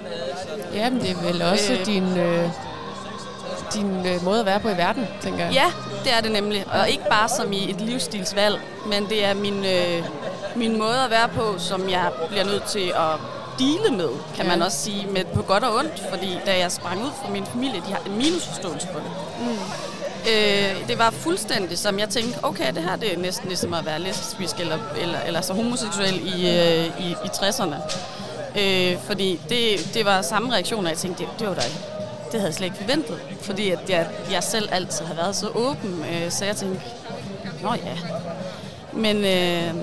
Ja, 0.74 0.90
men 0.90 1.00
det 1.02 1.10
er 1.12 1.16
vel 1.32 1.42
også 1.42 1.74
øh. 1.74 1.86
din, 1.86 2.18
øh, 2.18 2.50
din 3.74 4.06
øh, 4.06 4.24
måde 4.24 4.40
at 4.40 4.46
være 4.46 4.60
på 4.60 4.70
i 4.70 4.78
verden, 4.78 5.08
tænker 5.22 5.46
jeg. 5.46 5.54
Ja, 5.54 5.72
det 6.04 6.14
er 6.18 6.22
det 6.22 6.32
nemlig. 6.32 6.66
Og 6.82 6.90
ikke 6.90 7.04
bare 7.10 7.30
som 7.30 7.54
i 7.54 7.70
et 7.70 7.82
livsstilsvalg, 7.82 8.60
men 8.86 9.06
det 9.10 9.26
er 9.26 9.34
min, 9.34 9.66
øh, 9.66 10.04
min 10.56 10.78
måde 10.78 11.00
at 11.04 11.10
være 11.10 11.28
på, 11.30 11.56
som 11.58 11.90
jeg 11.90 12.12
bliver 12.30 12.44
nødt 12.46 12.64
til 12.64 12.94
at 12.96 13.20
dele 13.60 13.98
med, 13.98 14.10
kan 14.36 14.46
Ja. 14.46 14.52
man 14.52 14.62
også 14.62 14.78
sige, 14.78 15.08
med 15.08 15.26
på 15.26 15.42
godt 15.42 15.64
og 15.64 15.76
ondt. 15.76 16.04
Fordi 16.10 16.40
da 16.46 16.58
jeg 16.60 16.72
sprang 16.72 17.04
ud 17.04 17.10
fra 17.22 17.32
min 17.32 17.46
familie, 17.46 17.82
de 17.88 17.92
har 17.94 18.02
en 18.06 18.18
minusforståelse 18.18 18.88
på 18.88 19.00
det. 19.00 19.12
Mm. 19.40 19.58
Øh, 20.30 20.88
det 20.88 20.98
var 21.00 21.10
fuldstændig 21.10 21.78
som 21.78 22.00
jeg 22.00 22.10
tænkte, 22.10 22.40
okay, 22.44 22.74
det 22.74 22.84
her 22.84 22.96
det 22.96 23.14
er 23.14 23.18
næsten 23.18 23.48
ligesom 23.48 23.74
at 23.74 23.86
være 23.86 24.00
lesbisk 24.00 24.60
eller, 24.60 24.78
eller, 25.02 25.20
eller 25.28 25.42
så 25.42 25.54
homoseksuel 25.54 26.28
i, 26.28 26.50
øh, 26.50 26.86
i, 26.86 27.10
i 27.12 27.28
60'erne. 27.36 27.76
Øh, 28.60 28.98
fordi 29.08 29.40
det, 29.50 29.90
det 29.94 30.06
var 30.06 30.22
samme 30.22 30.54
reaktion, 30.54 30.84
og 30.86 30.90
jeg 30.90 30.98
tænkte, 30.98 31.24
det, 31.24 31.30
det 31.40 31.48
var 31.48 31.54
da 31.54 31.62
det 32.32 32.42
havde 32.42 32.46
jeg 32.50 32.54
slet 32.56 32.66
ikke 32.66 32.78
forventet. 32.78 33.20
Fordi 33.42 33.70
at 33.70 33.80
jeg, 33.90 34.08
jeg 34.32 34.44
selv 34.44 34.70
altid 34.72 35.06
har 35.06 35.14
været 35.14 35.36
så 35.36 35.48
åben, 35.56 36.06
øh, 36.14 36.32
så 36.32 36.46
jeg 36.46 36.56
tænkte, 36.56 36.82
nå 37.62 37.74
ja. 37.74 37.98
Men 38.94 39.18
øh, 39.18 39.74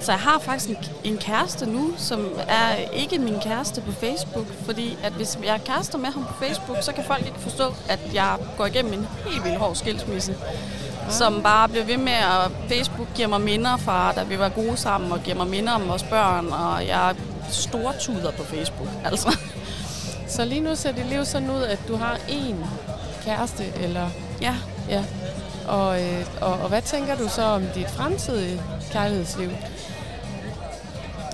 så 0.00 0.12
jeg 0.12 0.20
har 0.20 0.38
faktisk 0.38 0.68
en, 0.68 0.76
en 1.04 1.18
kæreste 1.18 1.66
nu, 1.66 1.90
som 1.96 2.28
er 2.48 2.76
ikke 2.92 3.18
min 3.18 3.40
kæreste 3.40 3.80
på 3.80 3.92
Facebook. 3.92 4.46
Fordi 4.64 4.98
at 5.02 5.12
hvis 5.12 5.38
jeg 5.44 5.54
er 5.54 5.58
kærester 5.58 5.98
med 5.98 6.08
ham 6.10 6.24
på 6.24 6.44
Facebook, 6.44 6.76
så 6.82 6.92
kan 6.92 7.04
folk 7.04 7.26
ikke 7.26 7.38
forstå, 7.38 7.74
at 7.88 8.00
jeg 8.14 8.36
går 8.56 8.66
igennem 8.66 8.92
en 8.92 9.08
helt 9.26 9.44
vildt 9.44 9.58
hård 9.58 9.74
skilsmisse. 9.74 10.36
Som 11.08 11.42
bare 11.42 11.68
bliver 11.68 11.84
ved 11.84 11.96
med, 11.96 12.12
at 12.12 12.50
Facebook 12.68 13.08
giver 13.14 13.28
mig 13.28 13.40
minder 13.40 13.76
fra, 13.76 14.12
da 14.12 14.22
vi 14.22 14.38
var 14.38 14.48
gode 14.48 14.76
sammen, 14.76 15.12
og 15.12 15.20
giver 15.22 15.36
mig 15.36 15.46
minder 15.46 15.72
om 15.72 15.88
vores 15.88 16.02
børn, 16.02 16.46
og 16.46 16.86
jeg 16.86 17.10
er 17.10 17.14
stortuder 17.50 18.30
på 18.30 18.44
Facebook. 18.44 18.88
Altså. 19.04 19.38
Så 20.28 20.44
lige 20.44 20.60
nu 20.60 20.76
ser 20.76 20.92
dit 20.92 21.06
liv 21.06 21.24
sådan 21.24 21.50
ud, 21.50 21.62
at 21.62 21.78
du 21.88 21.96
har 21.96 22.14
én 22.14 22.54
kæreste, 23.24 23.64
eller... 23.76 24.10
Ja. 24.40 24.54
Ja. 24.88 25.04
Og, 25.68 26.02
øh, 26.02 26.26
og, 26.40 26.52
og 26.52 26.68
hvad 26.68 26.82
tænker 26.82 27.16
du 27.16 27.28
så 27.28 27.42
om 27.42 27.62
dit 27.74 27.90
fremtidige 27.90 28.62
kærlighedsliv? 28.92 29.50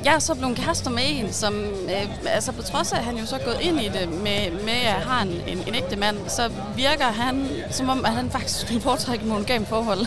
Jeg 0.06 0.14
er 0.14 0.18
så 0.18 0.34
blevet 0.34 0.56
kærester 0.56 0.90
med 0.90 1.02
en, 1.06 1.32
som, 1.32 1.54
øh, 1.64 2.34
altså 2.34 2.52
på 2.52 2.62
trods 2.62 2.92
af, 2.92 2.98
at 2.98 3.04
han 3.04 3.16
jo 3.16 3.26
så 3.26 3.36
er 3.36 3.44
gået 3.44 3.58
ind 3.60 3.80
i 3.80 3.88
det 3.88 4.08
med, 4.08 4.50
med 4.50 4.72
at 4.72 4.84
jeg 4.84 4.92
har 5.06 5.22
en, 5.22 5.42
en, 5.46 5.58
en 5.66 5.74
ægte 5.74 5.96
mand, 5.96 6.16
så 6.28 6.50
virker 6.76 7.04
han, 7.04 7.48
som 7.70 7.88
om 7.88 8.04
at 8.04 8.12
han 8.12 8.30
faktisk 8.30 8.70
vil 8.70 8.80
foretrække 8.80 9.22
et 9.22 9.28
monogam 9.28 9.66
forhold. 9.66 10.06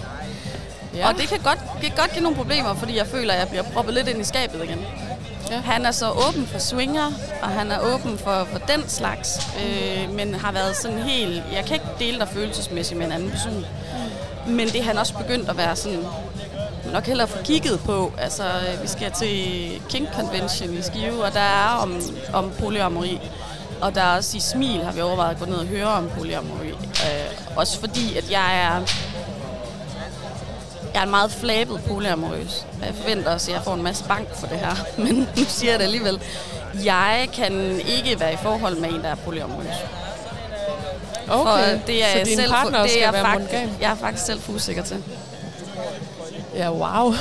Ja. 0.95 1.07
Og 1.07 1.17
det 1.17 1.27
kan, 1.27 1.39
godt, 1.39 1.59
det 1.81 1.89
kan 1.89 1.97
godt 1.97 2.11
give 2.11 2.23
nogle 2.23 2.37
problemer, 2.37 2.73
fordi 2.73 2.97
jeg 2.97 3.07
føler, 3.07 3.33
at 3.33 3.39
jeg 3.39 3.47
bliver 3.47 3.63
proppet 3.63 3.93
lidt 3.93 4.07
ind 4.07 4.21
i 4.21 4.23
skabet 4.23 4.63
igen. 4.63 4.79
Ja. 5.51 5.59
Han 5.59 5.85
er 5.85 5.91
så 5.91 6.11
åben 6.11 6.47
for 6.47 6.59
swinger, 6.59 7.11
og 7.41 7.49
han 7.49 7.71
er 7.71 7.79
åben 7.79 8.17
for, 8.17 8.47
for 8.51 8.59
den 8.59 8.89
slags, 8.89 9.39
øh, 9.65 10.13
men 10.15 10.35
har 10.35 10.51
været 10.51 10.75
sådan 10.75 10.99
helt... 10.99 11.43
Jeg 11.53 11.65
kan 11.65 11.73
ikke 11.73 11.87
dele 11.99 12.19
dig 12.19 12.27
følelsesmæssigt 12.27 12.97
med 12.97 13.05
en 13.05 13.11
anden 13.11 13.29
person. 13.29 13.65
Men 14.47 14.67
det 14.67 14.75
er 14.75 14.83
han 14.83 14.97
også 14.97 15.13
begyndt 15.17 15.49
at 15.49 15.57
være 15.57 15.75
sådan 15.75 15.99
nok 16.93 17.05
hellere 17.05 17.27
få 17.27 17.37
kigget 17.43 17.79
på. 17.79 18.11
Altså, 18.17 18.43
øh, 18.43 18.83
vi 18.83 18.87
skal 18.87 19.11
til 19.11 19.71
King 19.89 20.07
Convention 20.15 20.73
i 20.77 20.81
Skive, 20.81 21.23
og 21.25 21.33
der 21.33 21.39
er 21.39 21.67
om, 21.81 22.01
om 22.33 22.51
polyamori. 22.59 23.19
Og 23.81 23.95
der 23.95 24.01
er 24.01 24.15
også 24.17 24.37
i 24.37 24.39
Smil, 24.39 24.83
har 24.83 24.91
vi 24.91 25.01
overvejet 25.01 25.31
at 25.31 25.39
gå 25.39 25.45
ned 25.45 25.55
og 25.55 25.65
høre 25.65 25.87
om 25.87 26.09
polyamori. 26.17 26.69
Øh, 26.69 27.55
også 27.55 27.79
fordi, 27.79 28.17
at 28.17 28.31
jeg 28.31 28.61
er... 28.63 28.81
Jeg 30.93 30.99
er 30.99 31.03
en 31.03 31.09
meget 31.09 31.31
flabet 31.31 31.81
polyamorøs. 31.87 32.65
Jeg 32.85 32.95
forventer 32.95 33.33
også, 33.33 33.51
at 33.51 33.55
jeg 33.55 33.63
får 33.63 33.73
en 33.73 33.83
masse 33.83 34.03
bank 34.03 34.27
for 34.35 34.47
det 34.47 34.59
her. 34.59 34.75
Men 35.03 35.15
nu 35.37 35.43
siger 35.47 35.71
jeg 35.71 35.79
det 35.79 35.85
alligevel. 35.85 36.21
Jeg 36.83 37.27
kan 37.33 37.81
ikke 37.87 38.19
være 38.19 38.33
i 38.33 38.37
forhold 38.41 38.75
med 38.79 38.89
en, 38.89 39.01
der 39.01 39.09
er 39.09 39.15
polyamorøs. 39.15 39.65
Okay, 41.27 41.77
For 41.77 41.85
det 41.87 42.03
er 42.03 42.19
så 42.23 42.23
din 42.29 42.37
selv, 42.37 42.51
partner 42.51 42.81
det 42.81 42.91
skal 42.91 43.03
er 43.03 43.11
være 43.11 43.23
fakt- 43.25 43.39
monogam? 43.39 43.69
Jeg 43.81 43.91
er 43.91 43.95
faktisk 43.95 44.25
selv 44.25 44.41
for 44.41 44.53
usikker 44.53 44.83
til. 44.83 45.03
Ja, 46.59 46.71
wow. 46.71 47.13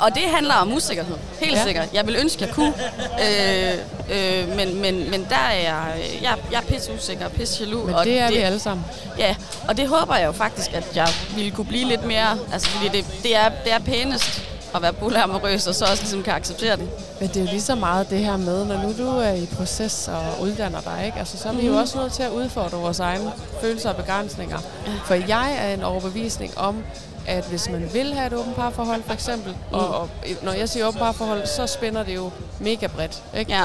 Og 0.00 0.14
det 0.14 0.22
handler 0.34 0.54
om 0.54 0.72
usikkerhed. 0.72 1.16
Helt 1.40 1.56
Ja. 1.56 1.64
sikkert. 1.64 1.88
Jeg 1.94 2.06
vil 2.06 2.16
ønske, 2.16 2.44
jeg 2.44 2.54
kunne. 2.54 2.74
Øh, 3.20 3.72
øh, 4.10 4.56
men, 4.56 4.80
men, 4.80 5.10
men 5.10 5.26
der 5.30 5.36
er 5.36 5.54
jeg, 5.54 5.82
jeg, 6.22 6.34
jeg 6.52 6.56
er 6.58 6.62
pisse 6.62 6.92
usikker 6.94 7.24
og 7.24 7.32
pisse 7.32 7.64
jaloux. 7.64 7.86
Men 7.86 7.94
og 7.94 8.04
det 8.04 8.18
er 8.18 8.28
vi 8.28 8.36
alle 8.36 8.58
sammen. 8.58 8.86
Ja, 9.18 9.34
og 9.68 9.76
det 9.76 9.88
håber 9.88 10.16
jeg 10.16 10.26
jo 10.26 10.32
faktisk, 10.32 10.72
at 10.74 10.84
jeg 10.94 11.08
ville 11.36 11.50
kunne 11.50 11.64
blive 11.64 11.84
lidt 11.88 12.04
mere... 12.04 12.38
Altså, 12.52 12.68
fordi 12.68 12.88
det, 12.98 13.06
det, 13.22 13.36
er, 13.36 13.48
det 13.64 13.72
er 13.72 13.78
pænest 13.78 14.42
at 14.74 14.82
være 14.82 14.92
polyamorøs, 14.92 15.66
og 15.66 15.74
så 15.74 15.84
også 15.84 16.02
ligesom 16.02 16.22
kan 16.22 16.32
acceptere 16.32 16.76
den. 16.76 16.88
Men 17.20 17.28
det 17.28 17.36
er 17.36 17.40
jo 17.40 17.46
lige 17.50 17.60
så 17.62 17.74
meget 17.74 18.10
det 18.10 18.18
her 18.18 18.36
med, 18.36 18.64
når 18.64 18.82
nu 18.82 18.94
du 18.98 19.18
er 19.18 19.32
i 19.32 19.48
proces 19.56 20.08
og 20.08 20.42
uddanner 20.42 20.80
dig, 20.80 21.02
ikke? 21.06 21.18
Altså, 21.18 21.38
så 21.38 21.48
er 21.48 21.52
vi 21.52 21.66
jo 21.66 21.76
også 21.76 21.98
nødt 21.98 22.12
til 22.12 22.22
at 22.22 22.30
udfordre 22.30 22.78
vores 22.78 23.00
egne 23.00 23.32
følelser 23.60 23.88
og 23.90 23.96
begrænsninger. 23.96 24.58
For 25.04 25.14
jeg 25.14 25.56
er 25.58 25.74
en 25.74 25.82
overbevisning 25.82 26.58
om, 26.58 26.84
at 27.26 27.44
hvis 27.44 27.68
man 27.68 27.90
vil 27.92 28.14
have 28.14 28.26
et 28.26 28.32
åbent 28.32 28.56
parforhold, 28.56 29.02
for 29.02 29.12
eksempel, 29.12 29.56
og, 29.72 29.88
og 29.88 30.08
når 30.42 30.52
jeg 30.52 30.68
siger 30.68 30.86
åbent 30.86 31.02
parforhold, 31.02 31.46
så 31.46 31.66
spænder 31.66 32.02
det 32.02 32.14
jo 32.14 32.30
mega 32.58 32.86
bredt. 32.86 33.22
Ikke? 33.36 33.52
Ja. 33.52 33.62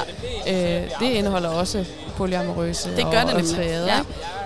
Øh, 0.82 0.90
det 1.00 1.06
indeholder 1.10 1.48
også 1.48 1.84
polyamorøse 2.16 2.96
Det 2.96 3.04
gør 3.10 3.20
og, 3.22 3.26
det 3.28 3.34
og 3.34 3.56
triader, 3.56 3.98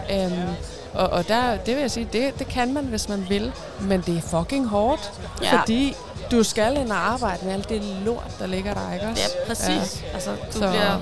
ikke? 0.09 0.25
Øhm, 0.25 0.48
og, 0.94 1.09
og 1.09 1.29
der, 1.29 1.57
det 1.57 1.75
vil 1.75 1.81
jeg 1.81 1.90
sige, 1.90 2.09
det, 2.12 2.38
det 2.38 2.48
kan 2.48 2.72
man, 2.75 2.85
hvis 2.85 3.09
man 3.09 3.27
vil, 3.29 3.53
men 3.81 4.01
det 4.07 4.16
er 4.16 4.20
fucking 4.22 4.68
hårdt, 4.68 5.12
Ja. 5.42 5.61
fordi 5.61 5.96
du 6.31 6.42
skal 6.42 6.77
ind 6.77 6.90
og 6.92 6.98
arbejde 7.12 7.44
med 7.44 7.53
alt 7.53 7.68
det 7.68 7.83
lort, 8.05 8.31
der 8.38 8.46
ligger 8.46 8.75
der, 8.75 8.92
ikke 8.94 9.07
også? 9.07 9.22
Ja, 9.40 9.46
præcis. 9.46 10.05
Altså, 10.14 10.31
du 10.31 10.53
Så- 10.53 10.59
bliver... 10.59 11.01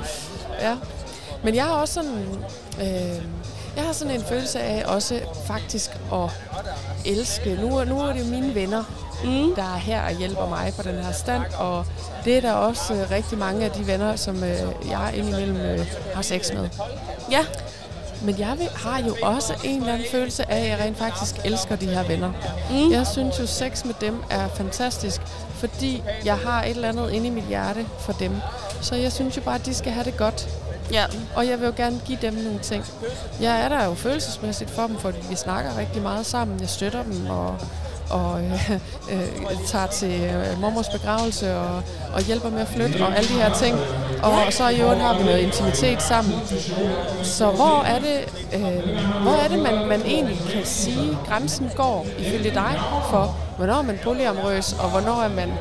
Ja. 0.60 0.76
Men 1.42 1.54
jeg 1.54 1.64
har 1.64 1.72
også 1.72 1.94
sådan... 1.94 2.26
Øh, 2.80 3.22
jeg 3.76 3.84
har 3.84 3.92
sådan 3.92 4.14
en 4.14 4.24
følelse 4.24 4.60
af 4.60 4.84
også 4.86 5.20
faktisk 5.46 5.90
at 6.12 6.30
elske. 7.06 7.54
Nu, 7.60 7.76
er- 7.78 7.84
nu 7.84 8.00
er 8.00 8.12
det 8.12 8.26
mine 8.26 8.54
venner, 8.54 8.84
Mm. 9.24 9.54
der 9.54 9.62
er 9.62 9.76
her 9.78 10.02
og 10.02 10.12
hjælper 10.18 10.48
mig 10.48 10.72
på 10.76 10.82
den 10.82 10.94
her 11.04 11.12
stand, 11.12 11.42
og 11.58 11.86
det 12.24 12.36
er 12.36 12.40
der 12.40 12.52
også 12.52 12.94
øh, 12.94 13.10
rigtig 13.10 13.38
mange 13.38 13.64
af 13.64 13.70
de 13.70 13.86
venner, 13.86 14.16
som 14.16 14.44
øh, 14.44 14.58
jeg 14.90 15.10
indimellem 15.14 15.56
øh, 15.56 15.86
har 16.14 16.22
sex 16.22 16.52
med. 16.52 16.68
Ja, 17.30 17.44
Men 18.22 18.38
jeg 18.38 18.54
vil, 18.58 18.68
har 18.74 19.00
jo 19.02 19.16
også 19.22 19.54
en 19.64 19.80
eller 19.80 19.92
anden 19.92 20.06
følelse 20.12 20.50
af, 20.50 20.60
at 20.60 20.68
jeg 20.68 20.78
rent 20.78 20.98
faktisk 20.98 21.34
elsker 21.44 21.76
de 21.76 21.86
her 21.86 22.02
venner. 22.02 22.32
Mm. 22.70 22.92
Jeg 22.92 23.06
synes 23.06 23.38
jo, 23.40 23.46
sex 23.46 23.84
med 23.84 23.94
dem 24.00 24.22
er 24.30 24.48
fantastisk, 24.48 25.20
fordi 25.54 26.02
jeg 26.24 26.36
har 26.36 26.62
et 26.64 26.70
eller 26.70 26.88
andet 26.88 27.10
inde 27.12 27.26
i 27.26 27.30
mit 27.30 27.44
hjerte 27.44 27.86
for 27.98 28.12
dem. 28.12 28.32
Så 28.80 28.94
jeg 28.94 29.12
synes 29.12 29.36
jo 29.36 29.42
bare, 29.42 29.54
at 29.54 29.66
de 29.66 29.74
skal 29.74 29.92
have 29.92 30.04
det 30.04 30.16
godt 30.16 30.48
ja. 30.92 31.04
Og 31.36 31.46
jeg 31.46 31.60
vil 31.60 31.66
jo 31.66 31.72
gerne 31.76 32.00
give 32.06 32.18
dem 32.22 32.34
nogle 32.34 32.58
ting. 32.58 32.84
Jeg 33.40 33.60
er 33.60 33.68
der 33.68 33.84
jo 33.84 33.94
følelsesmæssigt 33.94 34.70
for 34.70 34.86
dem, 34.86 34.98
fordi 34.98 35.18
vi 35.30 35.36
snakker 35.36 35.78
rigtig 35.78 36.02
meget 36.02 36.26
sammen. 36.26 36.60
Jeg 36.60 36.68
støtter 36.68 37.02
dem 37.02 37.26
og, 37.26 37.56
og 38.10 38.40
øh, 38.44 38.72
øh, 39.10 39.66
tager 39.66 39.86
til 39.86 40.20
øh, 40.20 40.60
mormors 40.60 40.88
begravelse 40.88 41.56
og, 41.56 41.82
og 42.14 42.22
hjælper 42.22 42.50
med 42.50 42.60
at 42.60 42.68
flytte 42.68 43.04
og 43.04 43.16
alle 43.16 43.28
de 43.28 43.34
her 43.34 43.54
ting. 43.54 43.76
Og 44.22 44.52
så 44.52 44.68
i 44.68 44.80
øvrigt 44.80 45.00
har 45.00 45.18
vi 45.18 45.24
noget 45.24 45.38
intimitet 45.38 46.02
sammen. 46.02 46.34
Så 47.22 47.50
hvor 47.50 47.82
er 47.82 47.98
det, 47.98 48.18
øh, 48.54 48.98
hvor 49.22 49.32
er 49.44 49.48
det 49.48 49.58
man, 49.58 49.88
man 49.88 50.02
egentlig 50.02 50.38
kan 50.52 50.64
sige, 50.64 51.18
grænsen 51.28 51.70
går 51.76 52.06
ifølge 52.18 52.50
dig 52.50 52.80
for, 53.10 53.36
hvornår 53.56 53.74
er 53.74 53.82
man 53.82 53.98
polyamorøs, 54.04 54.72
og 54.72 54.90
hvornår 54.90 55.22
er 55.22 55.28
man, 55.28 55.52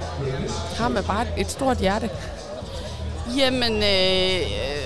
har 0.77 0.87
man 0.89 1.03
bare 1.03 1.25
et, 1.37 1.51
stort 1.51 1.77
hjerte? 1.77 2.09
Jamen, 3.37 3.73
øh, 3.73 4.39
øh, 4.41 4.78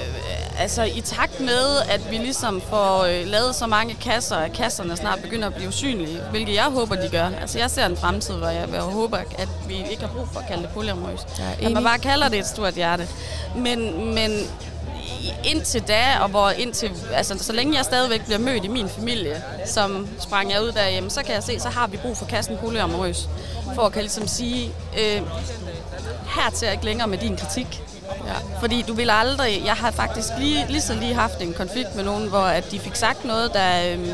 altså 0.59 0.83
i 0.83 1.01
takt 1.01 1.39
med, 1.39 1.77
at 1.89 2.11
vi 2.11 2.17
ligesom 2.17 2.61
får 2.61 3.03
øh, 3.03 3.27
lavet 3.27 3.55
så 3.55 3.67
mange 3.67 3.93
kasser, 3.93 4.35
at 4.35 4.53
kasserne 4.53 4.97
snart 4.97 5.19
begynder 5.21 5.47
at 5.47 5.53
blive 5.53 5.67
usynlige, 5.67 6.19
hvilket 6.31 6.55
jeg 6.55 6.63
håber, 6.63 6.95
de 6.95 7.09
gør. 7.09 7.29
Altså 7.41 7.59
jeg 7.59 7.71
ser 7.71 7.85
en 7.85 7.97
fremtid, 7.97 8.33
hvor 8.33 8.47
jeg, 8.47 8.65
hvor 8.65 8.75
jeg 8.75 8.83
håber, 8.83 9.17
at 9.17 9.49
vi 9.67 9.75
ikke 9.91 10.01
har 10.01 10.13
brug 10.13 10.27
for 10.33 10.39
at 10.39 10.47
kalde 10.47 10.63
det 10.63 10.71
polyamorøs. 10.71 11.19
Jeg 11.39 11.57
er 11.61 11.65
At 11.65 11.71
man 11.71 11.83
bare 11.83 11.99
kalder 11.99 12.29
det 12.29 12.39
et 12.39 12.47
stort 12.47 12.73
hjerte. 12.73 13.07
Men, 13.55 14.05
men 14.15 14.31
indtil 15.43 15.81
da, 15.87 16.03
og 16.21 16.29
hvor 16.29 16.49
indtil, 16.49 16.91
altså, 17.13 17.37
så 17.37 17.53
længe 17.53 17.77
jeg 17.77 17.85
stadigvæk 17.85 18.25
bliver 18.25 18.39
mødt 18.39 18.65
i 18.65 18.67
min 18.67 18.89
familie, 18.89 19.43
som 19.65 20.07
sprang 20.19 20.51
jeg 20.51 20.61
ud 20.61 20.71
derhjemme, 20.71 21.09
så 21.09 21.23
kan 21.23 21.35
jeg 21.35 21.43
se, 21.43 21.59
så 21.59 21.69
har 21.69 21.87
vi 21.87 21.97
brug 21.97 22.17
for 22.17 22.25
kassen 22.25 22.57
polyamorøs. 22.57 23.29
For 23.75 23.81
at 23.81 23.93
kan 23.93 24.01
ligesom 24.01 24.27
sige, 24.27 24.71
øh, 24.99 25.21
her 26.35 26.49
til 26.55 26.67
ikke 26.71 26.85
længere 26.85 27.07
med 27.07 27.17
din 27.17 27.37
kritik. 27.37 27.83
Ja. 28.27 28.59
Fordi 28.59 28.81
du 28.81 28.93
vil 28.93 29.09
aldrig... 29.09 29.61
Jeg 29.65 29.73
har 29.73 29.91
faktisk 29.91 30.29
lige, 30.39 30.65
lige 30.69 30.81
så 30.81 30.93
lige 30.93 31.13
haft 31.13 31.41
en 31.41 31.53
konflikt 31.53 31.95
med 31.95 32.03
nogen, 32.03 32.29
hvor 32.29 32.41
at 32.41 32.71
de 32.71 32.79
fik 32.79 32.95
sagt 32.95 33.25
noget, 33.25 33.53
der, 33.53 33.93
øhm, 33.93 34.11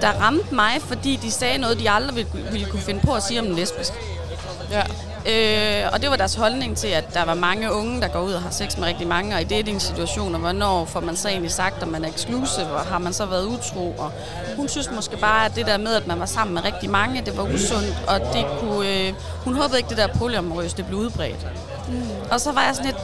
der 0.00 0.08
ramte 0.08 0.54
mig, 0.54 0.82
fordi 0.82 1.16
de 1.16 1.30
sagde 1.30 1.58
noget, 1.58 1.78
de 1.78 1.90
aldrig 1.90 2.16
ville, 2.16 2.50
ville 2.50 2.66
kunne 2.66 2.82
finde 2.82 3.00
på 3.00 3.14
at 3.14 3.22
sige 3.22 3.40
om 3.40 3.46
en 3.46 3.54
lesbisk. 3.54 3.92
Ja. 4.70 4.82
Øh, 5.26 5.82
og 5.92 6.02
det 6.02 6.10
var 6.10 6.16
deres 6.16 6.34
holdning 6.34 6.76
til, 6.76 6.88
at 6.88 7.14
der 7.14 7.24
var 7.24 7.34
mange 7.34 7.72
unge, 7.72 8.00
der 8.00 8.08
går 8.08 8.20
ud 8.20 8.32
og 8.32 8.42
har 8.42 8.50
sex 8.50 8.76
med 8.76 8.86
rigtig 8.86 9.06
mange, 9.06 9.34
og 9.34 9.40
i 9.40 9.44
dating-situationer, 9.44 10.38
hvornår 10.38 10.84
får 10.84 11.00
man 11.00 11.16
så 11.16 11.28
egentlig 11.28 11.50
sagt, 11.52 11.82
at 11.82 11.88
man 11.88 12.04
er 12.04 12.08
exclusive, 12.08 12.66
og 12.66 12.80
har 12.80 12.98
man 12.98 13.12
så 13.12 13.26
været 13.26 13.44
utro, 13.44 13.94
og 13.98 14.12
hun 14.56 14.68
synes 14.68 14.90
måske 14.94 15.16
bare, 15.16 15.46
at 15.46 15.56
det 15.56 15.66
der 15.66 15.78
med, 15.78 15.94
at 15.94 16.06
man 16.06 16.20
var 16.20 16.26
sammen 16.26 16.54
med 16.54 16.64
rigtig 16.64 16.90
mange, 16.90 17.22
det 17.26 17.36
var 17.36 17.42
usundt, 17.42 17.94
og 18.06 18.20
det 18.20 18.46
kunne, 18.60 18.88
øh, 18.88 19.12
hun 19.44 19.54
håbede 19.54 19.78
ikke, 19.78 19.88
det 19.88 19.96
der 19.96 20.06
polyamorøs, 20.06 20.74
det 20.74 20.86
blev 20.86 20.98
udbredt. 20.98 21.46
Mm. 21.88 22.02
Og 22.30 22.40
så 22.40 22.52
var 22.52 22.64
jeg 22.64 22.74
sådan 22.74 22.92
lidt, 22.92 22.98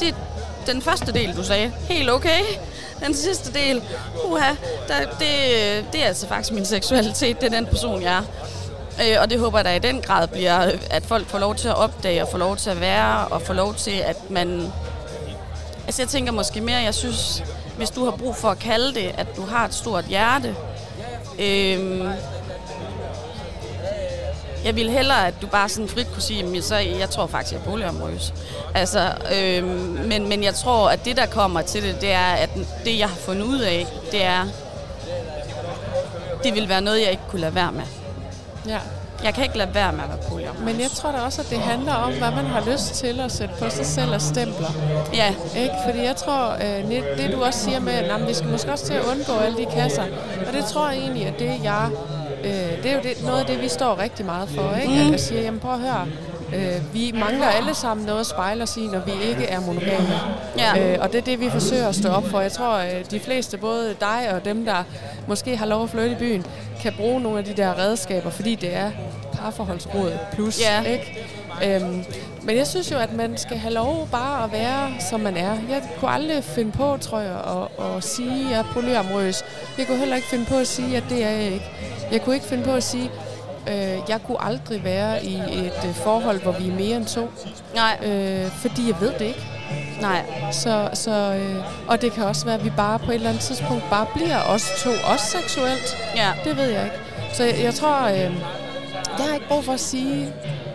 det, 0.00 0.14
den 0.66 0.82
første 0.82 1.12
del, 1.12 1.36
du 1.36 1.44
sagde, 1.44 1.72
helt 1.88 2.10
okay. 2.10 2.40
Den 3.00 3.14
sidste 3.14 3.52
del, 3.52 3.82
uha, 4.24 4.50
der, 4.88 4.98
det, 5.18 5.92
det 5.92 6.02
er 6.02 6.06
altså 6.06 6.28
faktisk 6.28 6.52
min 6.52 6.64
seksualitet, 6.64 7.40
det 7.40 7.46
er 7.46 7.50
den 7.50 7.66
person, 7.66 8.02
jeg 8.02 8.14
er. 8.16 8.22
Øh, 9.02 9.16
og 9.20 9.30
det 9.30 9.38
håber 9.38 9.58
jeg 9.58 9.64
da 9.64 9.74
i 9.74 9.78
den 9.78 10.00
grad 10.00 10.28
bliver, 10.28 10.70
at 10.90 11.06
folk 11.06 11.26
får 11.26 11.38
lov 11.38 11.54
til 11.54 11.68
at 11.68 11.76
opdage 11.76 12.22
og 12.22 12.28
får 12.28 12.38
lov 12.38 12.56
til 12.56 12.70
at 12.70 12.80
være, 12.80 13.28
og 13.28 13.42
får 13.42 13.54
lov 13.54 13.74
til, 13.74 13.90
at 13.90 14.30
man... 14.30 14.72
Altså 15.86 16.02
jeg 16.02 16.08
tænker 16.08 16.32
måske 16.32 16.60
mere, 16.60 16.78
jeg 16.78 16.94
synes, 16.94 17.44
hvis 17.76 17.90
du 17.90 18.04
har 18.04 18.10
brug 18.10 18.36
for 18.36 18.48
at 18.48 18.58
kalde 18.58 18.94
det, 18.94 19.14
at 19.18 19.26
du 19.36 19.46
har 19.46 19.64
et 19.64 19.74
stort 19.74 20.04
hjerte, 20.04 20.56
øhm, 21.38 22.08
jeg 24.64 24.76
vil 24.76 24.90
hellere, 24.90 25.26
at 25.26 25.34
du 25.42 25.46
bare 25.46 25.68
sådan 25.68 25.88
frit 25.88 26.12
kunne 26.12 26.22
sige, 26.22 26.56
at 26.56 26.64
så 26.64 26.76
jeg 26.76 27.10
tror 27.10 27.26
faktisk, 27.26 27.52
jeg 27.52 27.60
er 27.60 27.64
polyamorøs. 27.64 28.34
Altså, 28.74 29.12
øhm, 29.34 29.68
men, 30.08 30.28
men 30.28 30.42
jeg 30.42 30.54
tror, 30.54 30.90
at 30.90 31.04
det, 31.04 31.16
der 31.16 31.26
kommer 31.26 31.62
til 31.62 31.82
det, 31.82 32.00
det 32.00 32.12
er, 32.12 32.32
at 32.32 32.50
det, 32.84 32.98
jeg 32.98 33.08
har 33.08 33.16
fundet 33.16 33.42
ud 33.42 33.60
af, 33.60 33.86
det 34.12 34.24
er, 34.24 34.46
det 36.44 36.54
vil 36.54 36.68
være 36.68 36.80
noget, 36.80 37.00
jeg 37.00 37.10
ikke 37.10 37.22
kunne 37.28 37.40
lade 37.40 37.54
være 37.54 37.72
med 37.72 38.03
ja. 38.66 38.78
Jeg 39.24 39.34
kan 39.34 39.44
ikke 39.44 39.58
lade 39.58 39.74
være 39.74 39.92
med 39.92 40.02
at 40.02 40.08
være 40.08 40.18
polyamorøs. 40.28 40.64
Men 40.64 40.80
jeg 40.80 40.90
tror 40.90 41.12
da 41.12 41.18
også, 41.18 41.42
at 41.42 41.50
det 41.50 41.58
handler 41.58 41.92
om, 41.94 42.12
hvad 42.12 42.30
man 42.30 42.44
har 42.44 42.62
lyst 42.72 42.94
til 42.94 43.20
at 43.20 43.32
sætte 43.32 43.54
på 43.58 43.70
sig 43.70 43.86
selv 43.86 44.10
og 44.14 44.20
stempler. 44.20 44.70
Ja, 45.14 45.34
Ikke? 45.56 45.74
Fordi 45.86 45.98
jeg 46.04 46.16
tror, 46.16 46.52
øh, 46.52 46.90
det, 46.90 47.04
det 47.18 47.32
du 47.32 47.44
også 47.44 47.60
siger 47.64 47.80
med, 47.80 47.92
at 47.92 48.28
vi 48.28 48.34
skal 48.34 48.48
måske 48.48 48.72
også 48.72 48.86
til 48.86 48.94
at 48.94 49.04
undgå 49.04 49.32
alle 49.32 49.56
de 49.58 49.66
kasser. 49.66 50.02
Og 50.46 50.52
det 50.52 50.64
tror 50.64 50.90
jeg 50.90 50.98
egentlig, 50.98 51.26
at 51.26 51.38
det 51.38 51.60
jeg... 51.64 51.88
Øh, 52.44 52.82
det 52.82 52.90
er 52.90 52.94
jo 52.94 53.00
det, 53.02 53.24
noget 53.24 53.40
af 53.40 53.46
det, 53.46 53.62
vi 53.62 53.68
står 53.68 53.98
rigtig 53.98 54.26
meget 54.26 54.48
for. 54.48 54.74
Ikke? 54.82 54.94
At 54.94 55.10
jeg 55.10 55.20
siger, 55.20 55.40
jamen 55.42 55.60
prøv 55.60 55.72
at 55.72 55.80
høre, 55.80 56.06
øh, 56.54 56.94
vi 56.94 57.12
mangler 57.14 57.46
alle 57.46 57.74
sammen 57.74 58.06
noget 58.06 58.20
at 58.20 58.26
spejle 58.26 58.62
os 58.62 58.76
i, 58.76 58.86
når 58.86 59.00
vi 59.00 59.12
ikke 59.28 59.44
er 59.44 59.60
monogame. 59.60 60.08
Ja. 60.58 60.92
Øh, 60.92 60.98
og 61.00 61.12
det 61.12 61.18
er 61.18 61.22
det, 61.22 61.40
vi 61.40 61.50
forsøger 61.50 61.88
at 61.88 61.94
stå 61.94 62.08
op 62.08 62.26
for. 62.28 62.40
Jeg 62.40 62.52
tror, 62.52 62.76
øh, 62.76 63.10
de 63.10 63.20
fleste, 63.20 63.56
både 63.56 63.96
dig 64.00 64.32
og 64.34 64.44
dem, 64.44 64.64
der 64.64 64.84
måske 65.28 65.56
har 65.56 65.66
lov 65.66 65.82
at 65.82 65.90
flytte 65.90 66.10
i 66.10 66.14
byen, 66.14 66.46
kan 66.82 66.92
bruge 66.96 67.20
nogle 67.20 67.38
af 67.38 67.44
de 67.44 67.52
der 67.52 67.78
redskaber, 67.78 68.30
fordi 68.30 68.54
det 68.54 68.74
er 68.74 68.90
parforholdsråd 69.32 70.12
plus. 70.32 70.60
Ja. 70.60 70.82
Ikke? 70.82 71.26
Øhm, 71.64 72.04
men 72.42 72.56
jeg 72.56 72.66
synes 72.66 72.92
jo, 72.92 72.96
at 72.96 73.12
man 73.12 73.38
skal 73.38 73.56
have 73.56 73.74
lov 73.74 74.08
bare 74.12 74.44
at 74.44 74.52
være, 74.52 74.92
som 75.10 75.20
man 75.20 75.36
er. 75.36 75.50
Jeg 75.70 75.82
kunne 75.98 76.10
aldrig 76.10 76.44
finde 76.44 76.72
på, 76.72 76.96
tror 77.00 77.20
jeg, 77.20 77.36
at, 77.36 77.86
at 77.96 78.04
sige, 78.04 78.44
at 78.44 78.50
jeg 78.50 78.58
er 78.58 78.64
polyamorøs. 78.72 79.44
Jeg 79.78 79.86
kunne 79.86 79.98
heller 79.98 80.16
ikke 80.16 80.28
finde 80.28 80.44
på 80.44 80.56
at 80.56 80.66
sige, 80.66 80.96
at 80.96 81.04
det 81.08 81.24
er 81.24 81.30
jeg 81.30 81.52
ikke. 81.52 81.70
Jeg 82.12 82.22
kunne 82.22 82.34
ikke 82.34 82.46
finde 82.46 82.64
på 82.64 82.72
at 82.72 82.82
sige, 82.82 83.10
øh, 83.68 83.98
jeg 84.08 84.20
kunne 84.26 84.44
aldrig 84.44 84.84
være 84.84 85.24
i 85.24 85.34
et 85.34 85.72
øh, 85.88 85.94
forhold, 85.94 86.42
hvor 86.42 86.52
vi 86.52 86.68
er 86.68 86.72
mere 86.74 86.96
end 86.96 87.06
to. 87.06 87.30
nej, 87.74 87.98
Øh, 88.02 88.50
fordi 88.50 88.88
jeg 88.88 89.00
ved 89.00 89.12
det 89.12 89.20
ikke. 89.24 89.46
nej. 90.00 90.22
Så, 90.52 90.88
så, 90.92 91.10
øh, 91.10 91.56
og 91.88 92.02
det 92.02 92.12
kan 92.12 92.24
også 92.24 92.44
være, 92.44 92.54
at 92.54 92.64
vi 92.64 92.70
bare 92.76 92.98
på 92.98 93.10
et 93.10 93.14
eller 93.14 93.28
andet 93.28 93.42
tidspunkt 93.42 93.84
bare 93.90 94.06
bliver 94.14 94.40
os 94.42 94.68
to, 94.84 94.90
også 95.12 95.26
seksuelt. 95.26 95.96
Ja. 96.16 96.28
Det 96.44 96.56
ved 96.56 96.70
jeg 96.70 96.84
ikke. 96.84 96.96
Så 97.32 97.44
jeg, 97.44 97.54
jeg 97.62 97.74
tror, 97.74 98.02
øh, 98.08 98.18
jeg 99.18 99.26
har 99.28 99.34
ikke 99.34 99.48
brug 99.48 99.64
for 99.64 99.72
at 99.72 99.80
sige, 99.80 100.20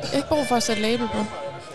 jeg 0.02 0.10
har 0.12 0.16
ikke 0.16 0.28
brug 0.30 0.46
for 0.48 0.56
at 0.56 0.64
sætte 0.64 0.82
label 0.82 1.08
på. 1.08 1.26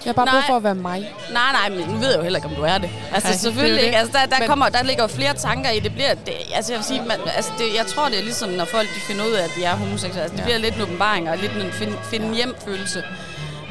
Jeg 0.04 0.08
har 0.10 0.12
bare 0.12 0.24
Nej. 0.26 0.34
brug 0.34 0.42
for 0.46 0.56
at 0.56 0.62
være 0.64 0.74
mig. 0.74 1.12
Nej, 1.32 1.52
nej, 1.52 1.68
men 1.78 1.88
nu 1.88 1.96
ved 1.96 2.08
jeg 2.08 2.16
jo 2.18 2.22
heller 2.22 2.38
ikke, 2.38 2.48
om 2.48 2.54
du 2.54 2.62
er 2.62 2.78
det. 2.78 2.90
Altså 3.14 3.28
Nej, 3.28 3.36
selvfølgelig 3.36 3.76
det 3.80 3.84
ikke. 3.86 3.92
det. 3.96 4.00
Altså, 4.00 4.18
der, 4.18 4.26
der, 4.26 4.38
Men- 4.38 4.48
kommer, 4.48 4.68
der 4.68 4.82
ligger 4.82 5.02
jo 5.02 5.08
flere 5.08 5.34
tanker 5.34 5.70
i 5.70 5.78
det. 5.80 5.92
bliver, 5.94 6.14
det, 6.14 6.34
altså 6.54 6.72
jeg 6.72 6.78
vil 6.78 6.84
sige, 6.86 7.00
man, 7.02 7.16
altså 7.36 7.50
det, 7.58 7.64
jeg 7.76 7.86
tror, 7.86 8.08
det 8.08 8.18
er 8.18 8.22
ligesom, 8.22 8.48
når 8.48 8.64
folk 8.64 8.88
de 8.94 9.00
finder 9.00 9.24
ud 9.24 9.32
af, 9.32 9.44
at 9.44 9.50
de 9.56 9.64
er 9.64 9.76
homoseksuelle. 9.76 10.22
Altså, 10.22 10.32
det 10.36 10.40
Ja. 10.40 10.44
bliver 10.44 10.58
lidt 10.58 10.74
en 10.74 10.82
åbenbaring 10.82 11.30
og 11.30 11.38
lidt 11.38 11.52
en 11.52 11.72
finde, 11.72 11.96
finde 12.10 12.34
hjem-følelse. 12.34 13.02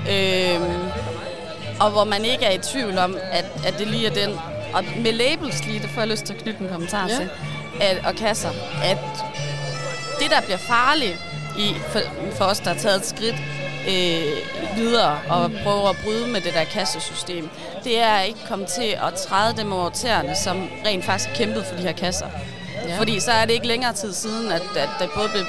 Øhm, 0.10 0.74
og 1.80 1.90
hvor 1.92 2.04
man 2.04 2.26
ikke 2.26 2.46
er 2.46 2.52
i 2.52 2.58
tvivl 2.58 2.98
om, 2.98 3.18
at, 3.32 3.46
at 3.68 3.80
det 3.80 3.88
lige 3.88 4.08
er 4.08 4.14
den. 4.14 4.40
Og 4.74 4.84
med 4.98 5.14
labels 5.14 5.66
lige, 5.66 5.80
det 5.80 5.90
får 5.94 6.02
jeg 6.02 6.08
lyst 6.10 6.24
til 6.24 6.34
at 6.34 6.40
knytte 6.44 6.60
en 6.64 6.70
kommentar 6.70 7.08
Ja. 7.10 7.16
til. 7.16 7.30
At, 7.82 7.98
og 8.06 8.16
kasser, 8.16 8.50
at 8.84 8.98
det, 10.20 10.32
der 10.32 10.42
bliver 10.42 10.58
farligt 10.58 11.18
i, 11.58 11.74
for, 11.90 12.00
for 12.36 12.46
os, 12.46 12.60
der 12.60 12.74
har 12.74 12.80
taget 12.80 12.98
et 12.98 13.06
skridt 13.06 13.36
øh, 13.88 14.78
videre 14.78 15.20
og 15.30 15.52
prøver 15.64 15.90
at 15.90 15.96
bryde 16.04 16.28
med 16.28 16.42
det 16.42 16.54
der 16.54 16.64
kassesystem, 16.64 17.50
det 17.84 18.00
er 18.00 18.10
at 18.10 18.28
ikke 18.28 18.40
komme 18.48 18.66
til 18.66 18.98
at 19.08 19.14
træde 19.14 19.58
dem 19.58 19.72
over 19.72 19.90
tæerne, 19.90 20.36
som 20.36 20.70
rent 20.86 21.06
faktisk 21.06 21.30
kæmpet 21.36 21.66
for 21.66 21.76
de 21.76 21.82
her 21.82 21.92
kasser. 21.92 22.28
Ja. 22.88 23.00
Fordi 23.00 23.20
så 23.20 23.32
er 23.32 23.46
det 23.46 23.54
ikke 23.54 23.68
længere 23.68 23.94
tid 23.94 24.14
siden, 24.14 24.52
at, 24.52 24.62
at 24.78 24.90
der 25.00 25.08
både 25.16 25.30
blev 25.30 25.46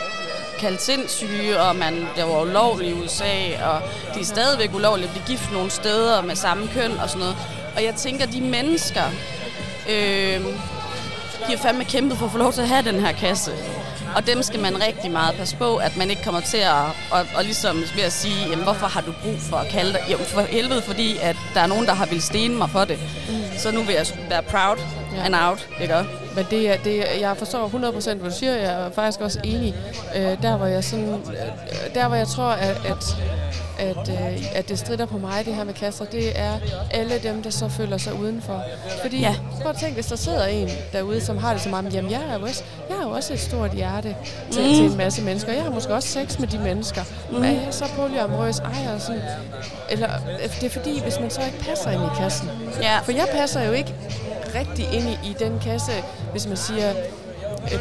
kaldt 0.59 0.83
sindssyge, 0.83 1.61
og 1.61 1.77
man, 1.77 2.07
der 2.17 2.25
var 2.25 2.43
ulovligt 2.43 2.97
i 2.97 3.03
USA, 3.03 3.65
og 3.65 3.83
det 4.15 4.21
er 4.21 4.25
stadigvæk 4.25 4.75
ulovligt 4.75 5.09
at 5.09 5.15
blive 5.15 5.27
gift 5.27 5.53
nogle 5.53 5.71
steder 5.71 6.23
med 6.23 6.37
samme 6.37 6.69
køn 6.69 6.93
og 7.03 7.09
sådan 7.09 7.21
noget. 7.21 7.37
Og 7.77 7.85
jeg 7.85 7.95
tænker, 7.95 8.27
de 8.27 8.41
mennesker, 8.41 9.05
øh, 9.89 10.41
de 11.47 11.51
har 11.51 11.57
fandme 11.57 11.85
kæmpet 11.85 12.19
for 12.19 12.27
at 12.27 12.33
få 12.33 12.39
lov 12.39 12.53
til 12.53 12.61
at 12.61 12.69
have 12.69 12.83
den 12.83 13.01
her 13.01 13.13
kasse. 13.13 13.53
Og 14.17 14.27
dem 14.27 14.43
skal 14.43 14.61
man 14.61 14.83
rigtig 14.83 15.11
meget 15.11 15.35
passe 15.35 15.57
på, 15.57 15.77
at 15.77 15.97
man 15.97 16.11
ikke 16.11 16.23
kommer 16.25 16.41
til 16.41 16.57
at, 16.59 16.75
og, 17.11 17.27
og 17.37 17.45
ligesom 17.45 17.77
ved 17.97 18.03
at 18.05 18.13
sige, 18.13 18.49
jamen, 18.51 18.65
hvorfor 18.65 18.87
har 18.87 19.01
du 19.01 19.13
brug 19.23 19.35
for 19.41 19.57
at 19.57 19.69
kalde 19.69 19.93
dig? 19.93 20.01
Jamen 20.09 20.27
for 20.27 20.41
helvede, 20.41 20.83
fordi 20.83 21.17
at 21.23 21.37
der 21.55 21.61
er 21.61 21.67
nogen, 21.67 21.87
der 21.87 21.93
har 21.95 22.07
vil 22.07 22.23
stene 22.23 22.55
mig 22.55 22.71
for 22.71 22.85
det. 22.85 22.99
Mm. 23.29 23.59
Så 23.59 23.71
nu 23.73 23.83
vil 23.83 23.95
jeg 23.95 24.07
være 24.29 24.43
proud 24.43 24.77
Ja. 25.17 25.25
and 25.25 25.35
out, 25.37 25.69
ikke? 25.81 25.95
Men 26.37 26.47
det 26.51 26.71
er, 26.71 26.77
det 26.77 27.15
er, 27.15 27.19
jeg 27.29 27.37
forstår 27.37 27.69
100% 27.69 28.15
hvad 28.15 28.31
du 28.31 28.37
siger. 28.37 28.53
Jeg 28.57 28.73
er 28.73 28.91
faktisk 28.91 29.21
også 29.21 29.41
enig. 29.45 29.75
Øh, 30.17 30.43
der 30.43 30.57
hvor 30.57 30.67
jeg 30.67 30.85
sådan, 30.85 31.09
øh, 31.09 31.95
der 31.95 32.09
hvor 32.09 32.17
jeg 32.17 32.29
tror 32.29 32.45
at, 32.51 32.77
at 32.87 33.17
at, 33.85 34.09
øh, 34.09 34.57
at 34.57 34.69
det 34.69 34.79
strider 34.79 35.07
på 35.07 35.19
mig, 35.19 35.45
det 35.45 35.55
her 35.55 35.65
med 35.65 35.75
kasser, 35.75 36.05
det 36.05 36.39
er 36.41 36.59
alle 36.91 37.19
dem, 37.23 37.43
der 37.43 37.51
så 37.51 37.69
føler 37.69 37.99
sig 37.99 38.21
udenfor. 38.21 38.63
Fordi, 39.03 39.21
ja. 39.21 39.37
Prøv 39.63 39.71
at 39.71 39.77
tænke, 39.77 39.95
hvis 39.95 40.07
der 40.07 40.17
sidder 40.17 40.47
en 40.47 40.69
derude, 40.93 41.21
som 41.21 41.39
har 41.39 41.53
det 41.53 41.63
som 41.63 41.73
om, 41.73 41.87
jamen 41.87 42.11
jeg 42.11 42.21
er 42.31 42.39
jo 42.39 42.43
også, 42.43 42.65
jeg 42.89 42.97
har 42.97 43.05
jo 43.05 43.11
også 43.11 43.33
et 43.33 43.41
stort 43.41 43.71
hjerte 43.71 44.17
til, 44.51 44.63
mm. 44.63 44.75
til 44.75 44.85
en 44.85 44.97
masse 44.97 45.23
mennesker. 45.23 45.53
Jeg 45.53 45.63
har 45.63 45.71
måske 45.71 45.95
også 45.95 46.09
sex 46.09 46.39
med 46.39 46.49
de 46.49 46.59
mennesker. 46.59 47.03
Mm. 47.31 47.43
Er 47.43 47.49
jeg 47.49 47.69
så 47.71 47.85
polyamorøs? 47.97 48.59
Ej, 48.59 48.95
og 48.95 49.01
sådan. 49.01 49.23
Eller, 49.91 50.11
øh, 50.43 50.61
det 50.61 50.65
er 50.65 50.71
fordi, 50.71 51.01
hvis 51.03 51.21
man 51.21 51.31
så 51.31 51.41
ikke 51.47 51.59
passer 51.59 51.91
ind 51.91 52.03
i 52.03 52.19
kassen. 52.19 52.51
Ja. 52.83 52.99
For 52.99 53.13
jeg 53.13 53.29
passer 53.33 53.63
jo 53.63 53.73
ikke 53.73 53.95
rigtig 54.55 54.89
ind 54.93 55.09
i, 55.09 55.31
i 55.31 55.37
den 55.39 55.59
kasse, 55.59 55.93
hvis 56.33 56.47
man 56.47 56.57
siger, 56.57 56.93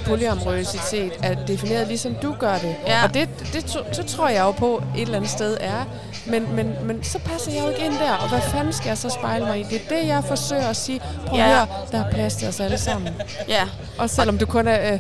polyamorøsitet 0.06 1.12
er 1.24 1.34
defineret 1.48 1.88
ligesom 1.88 2.16
du 2.16 2.36
gør 2.40 2.58
det. 2.58 2.76
Ja. 2.88 3.04
Og 3.04 3.14
det, 3.14 3.30
det, 3.40 3.54
det, 3.54 3.98
det 3.98 4.06
tror 4.06 4.28
jeg 4.30 4.42
jo 4.42 4.52
på 4.52 4.84
et 4.98 5.02
eller 5.02 5.16
andet 5.18 5.30
sted 5.32 5.58
er. 5.62 5.86
Men, 6.26 6.56
men, 6.56 6.76
men 6.84 7.04
så 7.04 7.20
passer 7.20 7.52
jeg 7.52 7.64
jo 7.64 7.70
ikke 7.70 7.86
ind 7.86 7.94
der, 7.94 8.12
og 8.14 8.30
hvad 8.30 8.42
fanden 8.42 8.74
skal 8.74 8.88
jeg 8.88 8.98
så 8.98 9.10
spejle 9.10 9.46
mig 9.46 9.60
i? 9.60 9.64
Det 9.64 9.76
er 9.76 9.96
det, 10.00 10.08
jeg 10.08 10.24
forsøger 10.24 10.68
at 10.68 10.76
sige. 10.76 11.02
Prøv 11.28 11.40
Ja. 11.40 11.48
høre, 11.48 11.68
der 11.92 12.06
er 12.06 12.12
plads 12.12 12.36
til 12.36 12.48
os 12.48 12.60
alle 12.60 12.78
sammen. 12.78 13.14
Ja. 13.48 13.64
Også 13.98 14.16
selvom 14.16 14.38
du 14.38 14.46
kun 14.46 14.68
er, 14.68 14.94
øh, 14.94 15.00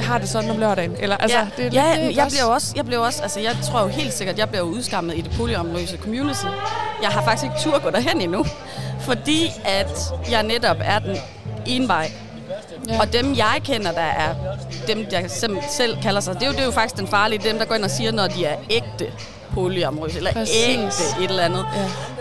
har 0.00 0.18
det 0.18 0.28
sådan 0.28 0.50
om 0.50 0.58
lørdagen. 0.58 0.96
Eller, 0.98 1.16
altså, 1.16 1.38
ja, 1.38 1.46
det, 1.56 1.74
ja 1.74 1.84
det, 1.96 2.02
ikke 2.08 2.16
jeg 2.16 2.24
også? 2.24 2.36
bliver 2.36 2.44
også, 2.54 2.72
jeg 2.76 2.84
bliver 2.84 3.00
også, 3.00 3.22
altså 3.22 3.40
jeg 3.40 3.52
tror 3.62 3.80
jo 3.82 3.86
helt 3.88 4.12
sikkert, 4.12 4.38
jeg 4.38 4.48
bliver 4.48 4.62
udskammet 4.62 5.18
i 5.18 5.20
det 5.20 5.32
polyamorøse 5.36 5.96
community. 5.96 6.44
Jeg 7.02 7.10
har 7.10 7.22
faktisk 7.22 7.44
ikke 7.44 7.56
tur 7.60 7.78
gå 7.78 7.90
derhen 7.90 8.20
endnu, 8.20 8.44
fordi 9.00 9.50
at 9.64 9.98
jeg 10.30 10.42
netop 10.42 10.76
er 10.80 10.98
den 10.98 11.16
ene 11.66 11.88
vej. 11.88 12.10
Ja. 12.88 13.00
Og 13.00 13.12
dem, 13.12 13.34
jeg 13.36 13.60
kender, 13.64 13.92
der 13.92 14.00
er 14.00 14.34
dem, 14.86 15.06
der 15.10 15.28
selv 15.76 16.02
kalder 16.02 16.20
sig, 16.20 16.34
det 16.34 16.42
er, 16.42 16.46
jo, 16.46 16.52
det 16.52 16.60
er 16.60 16.64
jo 16.64 16.70
faktisk 16.70 16.96
den 16.96 17.08
farlige, 17.08 17.48
dem, 17.48 17.58
der 17.58 17.64
går 17.64 17.74
ind 17.74 17.84
og 17.84 17.90
siger, 17.90 18.12
når 18.12 18.26
de 18.26 18.44
er 18.44 18.56
ægte 18.70 19.12
polyamorøse, 19.54 20.16
eller 20.18 20.32
Præcis. 20.32 20.56
ægte 20.68 21.24
et 21.24 21.30
eller 21.30 21.42
andet. 21.42 21.66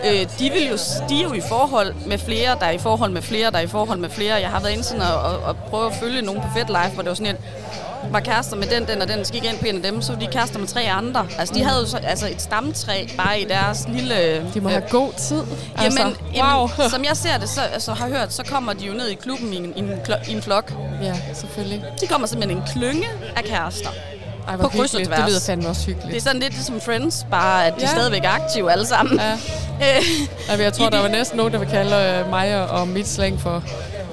Ja. 0.04 0.14
Øh, 0.14 0.28
de, 0.40 0.50
vil 0.50 0.68
jo, 0.70 0.78
de 1.10 1.20
er 1.20 1.24
jo 1.24 1.34
i 1.34 1.42
forhold 1.50 1.94
med 2.06 2.18
flere, 2.18 2.56
der 2.60 2.66
er 2.66 2.72
i 2.72 2.78
forhold 2.78 3.12
med 3.12 3.22
flere, 3.22 3.52
der 3.52 3.58
er 3.58 3.62
i 3.62 3.68
forhold 3.68 4.00
med 4.00 4.10
flere. 4.10 4.36
Jeg 4.36 4.50
har 4.50 4.60
været 4.60 4.72
inde 4.72 4.84
sådan 4.84 5.02
og, 5.02 5.22
og, 5.22 5.40
og 5.40 5.56
prøve 5.70 5.86
at 5.88 5.94
følge 5.96 6.22
nogen 6.22 6.42
på 6.42 6.48
Fed 6.56 6.66
Life, 6.66 6.94
hvor 6.94 7.02
det 7.02 7.10
var 7.10 7.16
sådan 7.16 7.36
et, 7.36 7.42
var 8.12 8.20
kærester 8.20 8.56
med 8.56 8.68
den, 8.68 8.88
den 8.88 9.02
og 9.02 9.08
den, 9.08 9.26
så 9.26 9.34
gik 9.34 9.44
jeg 9.44 9.52
ind 9.52 9.60
på 9.60 9.66
en 9.66 9.76
af 9.76 9.82
dem, 9.92 10.02
så 10.02 10.14
var 10.14 10.20
de 10.20 10.28
kærester 10.28 10.60
med 10.60 10.68
tre 10.68 10.82
andre. 10.92 11.28
Altså, 11.40 11.54
de 11.56 11.64
havde 11.64 11.80
jo 11.80 11.86
så, 11.88 11.98
altså 11.98 12.28
et 12.28 12.42
stamtræ 12.42 13.08
bare 13.18 13.40
i 13.40 13.46
deres 13.46 13.86
lille... 13.90 14.46
De 14.54 14.62
må 14.62 14.70
have 14.70 14.84
god 14.90 15.12
tid. 15.18 15.36
Jamen, 15.36 15.98
altså, 15.98 16.14
jamen 16.36 16.56
wow. 16.60 16.68
som 16.94 17.04
jeg 17.04 17.18
ser 17.18 17.38
det, 17.38 17.50
så 17.50 17.62
altså, 17.62 17.94
har 17.94 18.08
hørt, 18.08 18.34
så 18.34 18.44
kommer 18.44 18.74
de 18.74 18.86
jo 18.86 18.94
ned 18.94 19.08
i 19.08 19.16
klubben 19.16 19.54
i 19.54 19.58
en, 19.58 19.74
i 19.76 19.80
en, 19.80 19.92
i 20.30 20.34
en 20.34 20.42
flok. 20.42 20.74
ja, 21.02 21.14
selvfølgelig. 21.34 21.84
De 22.02 22.08
kommer 22.08 22.28
simpelthen 22.28 22.58
en 22.58 22.64
klynge 22.74 23.08
af 23.36 23.44
kærester. 23.44 23.90
Ej, 24.48 24.58
På 24.58 24.68
kryds 24.68 24.94
og 24.96 25.06
tværs. 25.06 25.20
Det 25.20 25.30
lyder 25.30 25.40
fandme 25.46 25.70
også 25.70 25.86
hyggeligt. 25.86 26.12
Det 26.12 26.18
er 26.18 26.22
sådan 26.22 26.42
lidt 26.42 26.56
som 26.66 26.82
Friends, 26.82 27.26
bare 27.32 27.66
at 27.66 27.74
de 27.76 27.82
Ja. 27.82 27.88
stadigvæk 27.88 28.24
er 28.24 28.30
aktive 28.30 28.72
alle 28.72 28.86
sammen. 28.88 29.20
Ja. 29.20 29.34
Øh, 29.34 30.04
Ja, 30.50 30.64
jeg 30.64 30.74
tror, 30.74 30.90
der 30.90 30.98
de- 30.98 31.04
var 31.04 31.10
næsten 31.10 31.38
nogen, 31.38 31.54
der 31.54 31.60
vil 31.60 31.68
kalde 31.68 31.96
øh, 31.96 32.30
mig 32.30 32.62
og, 32.62 32.80
og 32.82 32.88
mit 32.88 33.08
slang 33.08 33.42
for, 33.42 33.64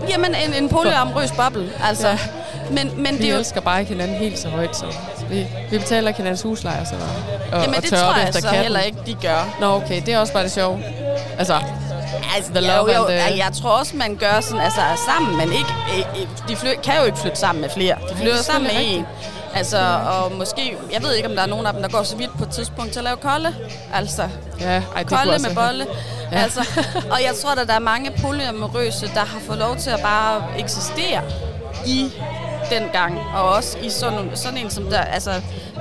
jamen, 0.08 0.34
en, 0.34 0.54
en 0.54 0.68
polyamorøs 0.68 1.30
boble, 1.32 1.70
altså. 1.88 2.08
Ja. 2.08 2.18
Men, 2.70 2.92
men 3.02 3.12
vi 3.12 3.18
det 3.18 3.26
er 3.28 3.32
jo... 3.32 3.38
elsker 3.38 3.60
bare 3.60 3.80
ikke 3.80 3.92
hinanden 3.92 4.16
helt 4.16 4.38
så 4.38 4.48
højt, 4.48 4.76
så 4.76 4.84
vi, 5.30 5.46
vi 5.70 5.78
betaler 5.78 6.08
ikke 6.08 6.18
hinandens 6.18 6.42
husleje, 6.42 6.86
så 6.86 6.94
og, 7.52 7.60
Jamen, 7.62 7.74
og 7.76 7.82
det 7.82 7.90
tror 7.90 8.18
jeg 8.24 8.34
så 8.34 8.40
katten. 8.42 8.60
heller 8.62 8.80
ikke, 8.80 8.98
de 9.06 9.14
gør. 9.14 9.56
Nå, 9.60 9.66
okay, 9.76 10.02
det 10.06 10.14
er 10.14 10.18
også 10.18 10.32
bare 10.32 10.42
det 10.42 10.52
sjove. 10.52 10.82
Altså, 11.38 11.58
Altså, 12.36 12.50
The 12.54 12.60
jo, 12.60 12.66
love 12.76 12.94
jo, 12.96 13.04
and 13.06 13.18
the- 13.18 13.36
jeg 13.36 13.48
tror 13.62 13.70
også, 13.70 13.96
man 13.96 14.16
gør 14.16 14.40
sådan, 14.40 14.60
altså 14.60 14.80
sammen, 15.06 15.36
men 15.36 15.52
ikke, 15.52 15.74
øh, 15.94 15.98
øh, 16.22 16.48
de 16.48 16.56
fly, 16.56 16.68
kan 16.84 16.94
jo 16.98 17.04
ikke 17.04 17.18
flytte 17.18 17.38
sammen 17.38 17.62
med 17.62 17.70
flere. 17.70 17.94
De 18.10 18.16
flytter 18.16 18.38
er 18.38 18.42
sammen 18.42 18.62
med 18.62 18.70
selvfølgelig 18.70 18.98
en. 18.98 19.06
Altså, 19.54 19.78
og 20.10 20.32
måske, 20.32 20.76
jeg 20.92 21.02
ved 21.02 21.14
ikke, 21.14 21.28
om 21.28 21.34
der 21.34 21.42
er 21.42 21.46
nogen 21.46 21.66
af 21.66 21.72
dem, 21.72 21.82
der 21.82 21.88
går 21.88 22.02
så 22.02 22.16
vidt 22.16 22.38
på 22.38 22.44
et 22.44 22.50
tidspunkt 22.50 22.92
til 22.92 22.98
at 23.00 23.04
lave 23.04 23.16
kolde. 23.16 23.54
Altså, 23.94 24.22
ja, 24.60 24.82
ej, 24.96 25.04
kolde 25.04 25.30
med 25.32 25.40
have- 25.40 25.54
bolle. 25.54 25.86
Ja. 25.88 26.21
Ja. 26.32 26.42
Altså, 26.42 26.60
og 27.10 27.22
jeg 27.22 27.34
tror, 27.42 27.50
at 27.60 27.68
der 27.68 27.74
er 27.74 27.78
mange 27.78 28.10
polyamorøse, 28.22 29.06
der 29.14 29.20
har 29.20 29.40
fået 29.46 29.58
lov 29.58 29.76
til 29.76 29.90
at 29.90 30.00
bare 30.02 30.42
eksistere 30.58 31.22
i 31.86 32.10
den 32.70 32.82
gang, 32.92 33.18
og 33.34 33.48
også 33.48 33.78
i 33.82 33.90
sådan, 33.90 34.30
sådan 34.34 34.58
en 34.58 34.70
som 34.70 34.84
der, 34.84 35.00
altså, 35.00 35.30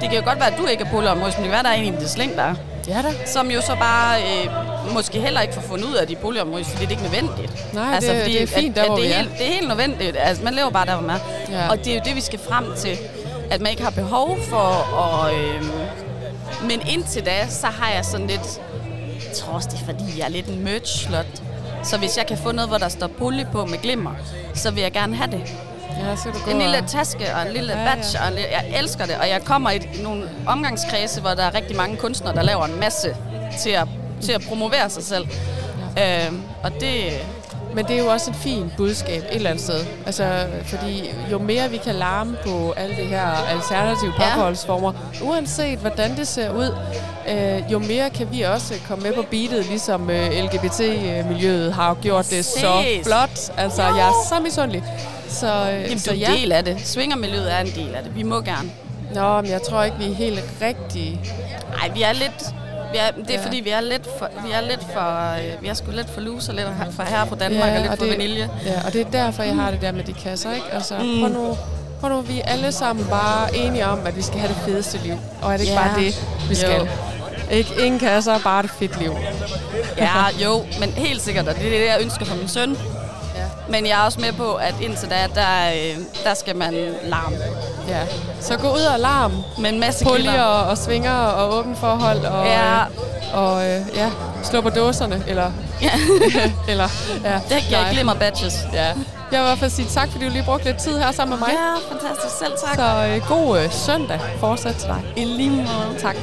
det 0.01 0.09
kan 0.09 0.13
jo 0.13 0.21
godt 0.25 0.39
være, 0.39 0.47
at 0.51 0.57
du 0.57 0.65
ikke 0.65 0.83
er 0.83 0.89
polyamorøs, 0.91 1.33
men 1.37 1.43
det 1.43 1.43
kan 1.43 1.51
være, 1.51 1.59
at 1.59 1.65
der 1.65 1.71
er 1.71 1.75
en 1.75 1.93
i 1.93 1.97
det 1.97 2.09
slæng, 2.09 2.35
der 2.35 2.43
er. 2.43 2.55
Ja 2.87 2.93
da. 3.01 3.25
Som 3.25 3.51
jo 3.51 3.61
så 3.61 3.75
bare 3.75 4.21
øh, 4.21 4.93
måske 4.93 5.19
heller 5.21 5.41
ikke 5.41 5.53
får 5.53 5.61
fundet 5.61 5.85
ud 5.85 5.93
af, 5.95 6.01
at 6.01 6.07
de 6.07 6.13
er 6.13 6.17
polyamorøse, 6.17 6.69
fordi 6.69 6.85
det 6.85 6.97
er 6.97 7.03
ikke 7.03 7.03
nødvendigt. 7.03 7.73
Nej, 7.73 7.99
det- 7.99 8.25
det 8.25 8.41
er 8.43 8.47
fint, 8.47 8.75
der, 8.75 8.81
at, 8.81 8.87
hvor 8.87 8.95
det, 8.97 9.07
er 9.07 9.13
er. 9.13 9.17
helt, 9.17 9.31
det 9.37 9.47
er 9.47 9.51
helt 9.53 9.67
nødvendigt. 9.67 10.17
Altså, 10.19 10.43
man 10.43 10.53
lever 10.53 10.69
bare 10.69 10.85
der, 10.85 10.95
hvor 10.95 11.07
man 11.07 11.15
er. 11.15 11.19
Ja. 11.63 11.69
Og 11.69 11.77
det 11.77 11.87
er 11.87 11.95
jo 11.95 12.01
det, 12.05 12.15
vi 12.15 12.21
skal 12.21 12.39
frem 12.49 12.65
til. 12.77 12.97
At 13.51 13.61
man 13.61 13.71
ikke 13.71 13.83
har 13.83 13.89
behov 13.89 14.37
for 14.49 14.97
at... 15.25 15.33
Øh, 15.35 15.63
men 16.63 16.81
indtil 16.89 17.25
da, 17.25 17.47
så 17.49 17.67
har 17.67 17.91
jeg 17.95 18.05
sådan 18.05 18.27
lidt... 18.27 18.61
Jeg 19.31 19.37
tror 19.37 19.53
også, 19.53 19.69
det 19.71 19.81
er 19.81 19.85
fordi, 19.85 20.19
jeg 20.19 20.25
er 20.25 20.29
lidt 20.29 20.47
en 20.47 20.63
merch-slot. 20.63 21.41
Så 21.83 21.97
hvis 21.97 22.17
jeg 22.17 22.27
kan 22.27 22.37
få 22.37 22.51
noget, 22.51 22.69
hvor 22.69 22.77
der 22.77 22.89
står 22.89 23.07
poly 23.07 23.43
på 23.51 23.65
med 23.65 23.77
glimmer, 23.81 24.11
så 24.53 24.71
vil 24.71 24.81
jeg 24.81 24.91
gerne 24.91 25.15
have 25.15 25.31
det. 25.31 25.41
Ja, 25.99 26.15
så 26.15 26.29
du 26.29 26.51
En 26.51 26.57
lille 26.57 26.83
taske 26.87 27.35
og 27.35 27.47
en 27.47 27.53
lille 27.53 27.73
Ja, 27.73 27.83
ja. 27.83 28.21
Og 28.21 28.27
en 28.27 28.33
lille, 28.33 28.49
jeg 28.51 28.79
elsker 28.79 29.05
det, 29.05 29.15
og 29.15 29.29
jeg 29.29 29.41
kommer 29.43 29.69
i 29.69 29.79
nogle 30.03 30.29
omgangskredse, 30.47 31.21
hvor 31.21 31.29
der 31.29 31.43
er 31.43 31.53
rigtig 31.53 31.77
mange 31.77 31.97
kunstnere, 31.97 32.35
der 32.35 32.41
laver 32.41 32.65
en 32.65 32.79
masse 32.79 33.15
til 33.59 33.69
at, 33.69 33.87
til 34.21 34.31
at 34.31 34.41
promovere 34.49 34.89
sig 34.89 35.03
selv. 35.03 35.27
Ja. 35.97 36.27
Øhm, 36.27 36.41
og 36.63 36.71
det... 36.71 37.11
Men 37.75 37.85
det 37.85 37.95
er 37.95 38.03
jo 38.03 38.07
også 38.11 38.29
et 38.31 38.35
fint 38.35 38.77
budskab 38.77 39.23
et 39.23 39.35
eller 39.35 39.49
andet 39.49 39.63
sted. 39.63 39.85
Altså, 40.05 40.45
fordi 40.65 41.11
jo 41.31 41.39
mere 41.39 41.69
vi 41.69 41.77
kan 41.77 41.95
larme 41.95 42.37
på 42.45 42.71
alle 42.77 42.95
de 42.95 43.03
her 43.03 43.27
alternative 43.47 44.13
Ja. 44.19 44.23
parforholdsformer, 44.23 44.93
uanset 45.23 45.79
hvordan 45.79 46.17
det 46.17 46.27
ser 46.27 46.51
ud, 46.51 46.75
øh, 47.29 47.71
jo 47.71 47.79
mere 47.79 48.09
kan 48.09 48.27
vi 48.31 48.41
også 48.41 48.73
komme 48.87 49.03
med 49.03 49.13
på 49.13 49.21
beatet, 49.31 49.65
ligesom 49.69 50.09
øh, 50.09 50.31
LGBT-miljøet 50.43 51.73
har 51.73 51.93
gjort 51.93 52.29
det 52.29 52.45
så 52.45 52.67
Præcis. 52.71 53.05
flot. 53.07 53.57
Altså, 53.57 53.81
jeg 53.83 54.07
er 54.07 54.25
så 54.29 54.39
misundelig. 54.43 54.83
Så, 55.29 55.47
øh, 55.47 55.81
Jamen, 55.83 55.99
så 55.99 56.09
du 56.09 56.15
er 56.15 56.19
ja. 56.19 56.31
en 56.31 56.37
del 56.37 56.51
af 56.51 56.65
det. 56.65 56.77
Swingermiljøet 56.87 57.53
er 57.53 57.59
en 57.59 57.65
del 57.75 57.95
af 57.95 58.03
det. 58.03 58.15
Vi 58.15 58.23
må 58.23 58.41
gerne. 58.41 58.69
Nå, 59.15 59.41
men 59.41 59.51
jeg 59.51 59.61
tror 59.61 59.83
ikke, 59.83 59.97
vi 59.97 60.05
er 60.11 60.15
helt 60.15 60.43
rigtige. 60.61 61.19
Nej, 61.77 61.89
vi 61.93 62.01
er 62.01 62.13
lidt... 62.13 62.45
Vi 62.91 62.97
er, 62.97 63.11
det 63.11 63.29
er 63.29 63.33
Ja. 63.33 63.39
ja. 63.39 63.45
fordi, 63.45 63.57
vi 63.59 63.69
er 63.69 63.81
lidt 63.81 64.07
for, 64.19 64.29
vi 64.45 64.51
er 64.51 64.61
lidt 64.61 64.81
for, 64.93 65.33
øh, 65.35 65.61
vi 65.63 65.67
er 65.67 65.73
sgu 65.73 65.91
lidt 65.91 66.09
for 66.09 66.21
loser, 66.21 66.53
lidt 66.53 66.67
for 66.91 67.03
her 67.03 67.25
på 67.25 67.35
Danmark, 67.35 67.69
og 67.73 67.79
lidt 67.79 67.87
for 67.89 67.95
det, 67.95 68.09
vanilje. 68.11 68.49
Ja, 68.65 68.81
og 68.85 68.93
det 68.93 69.01
er 69.01 69.11
derfor, 69.11 69.43
jeg 69.43 69.55
har 69.55 69.71
det 69.71 69.81
der 69.81 69.91
med 69.91 70.03
de 70.03 70.13
kasser, 70.13 70.51
ikke? 70.53 70.65
Altså, 70.73 70.93
mm. 70.97 71.19
prøv 71.19 71.29
nu, 71.29 71.57
prøv 72.01 72.09
nu, 72.09 72.21
vi 72.21 72.39
er 72.39 72.45
alle 72.45 72.71
sammen 72.71 73.05
bare 73.05 73.55
enige 73.55 73.85
om, 73.87 73.99
at 74.05 74.15
vi 74.17 74.21
skal 74.21 74.39
have 74.39 74.47
det 74.53 74.57
fedeste 74.65 74.97
liv. 75.03 75.13
Og 75.41 75.53
er 75.53 75.57
det 75.57 75.63
ikke 75.63 75.73
Ja. 75.73 75.87
bare 75.87 75.99
det, 75.99 76.25
vi 76.49 76.53
Jo. 76.53 76.55
skal? 76.55 76.89
Ikke, 77.51 77.69
ingen 77.85 77.99
kasser, 77.99 78.39
bare 78.39 78.61
det 78.63 78.71
fedt 78.71 78.99
liv. 78.99 79.15
Ja, 79.97 80.09
jo, 80.45 80.61
men 80.79 80.89
helt 80.89 81.21
sikkert, 81.21 81.47
og 81.47 81.55
det 81.55 81.65
er 81.65 81.69
det, 81.79 81.85
jeg 81.87 81.97
ønsker 82.01 82.25
for 82.25 82.35
min 82.35 82.47
søn. 82.47 82.77
Men 83.69 83.85
jeg 83.87 83.99
er 84.01 84.05
også 84.05 84.19
med 84.19 84.31
på, 84.33 84.53
at 84.53 84.75
indtil 84.81 85.09
da, 85.09 85.15
der, 85.35 85.69
øh, 85.75 85.97
der 86.23 86.33
skal 86.33 86.55
man 86.55 86.73
larme. 87.03 87.35
Ja. 87.87 87.99
Så 88.41 88.57
gå 88.57 88.67
ud 88.67 88.81
og 88.93 88.99
larm. 88.99 89.31
Med 89.57 89.69
en 89.69 89.79
masse 89.79 90.05
Pulje 90.05 90.17
kilder. 90.21 90.41
og, 90.41 90.69
og 90.69 90.77
svinger 90.77 91.13
og 91.13 91.57
åbent 91.57 91.77
forhold. 91.77 92.25
Og, 92.25 92.45
Ja. 92.45 92.79
øh, 92.81 92.85
og 93.33 93.65
øh, 93.69 93.81
ja, 93.95 94.09
slå 94.43 94.61
på 94.61 94.69
dåserne. 94.69 95.23
Eller, 95.27 95.51
Ja. 95.81 95.91
eller 96.71 96.87
ja. 97.23 97.33
Det 97.55 97.63
giver 97.67 97.81
Nej. 97.81 97.91
glimmer 97.93 98.13
badges. 98.13 98.53
Ja. 98.73 98.85
Jeg 98.85 98.95
vil 99.31 99.39
i 99.39 99.43
hvert 99.43 99.57
fald 99.59 99.71
sige 99.71 99.87
tak, 99.87 100.11
fordi 100.11 100.25
du 100.25 100.31
lige 100.31 100.43
brugte 100.43 100.65
lidt 100.65 100.77
tid 100.77 100.99
her 100.99 101.11
sammen 101.11 101.39
med 101.39 101.47
mig. 101.47 101.55
Ja, 101.55 101.95
fantastisk. 101.95 102.37
Selv 102.39 102.51
tak. 102.65 102.75
Så 102.75 103.07
øh, 103.07 103.27
god 103.27 103.59
øh, 103.59 103.71
søndag 103.71 104.19
fortsat 104.39 104.75
til 104.75 104.87
dig. 104.87 105.01
I 105.15 105.23
lige 105.25 105.49
måde. 105.49 105.99
Tak. 105.99 106.15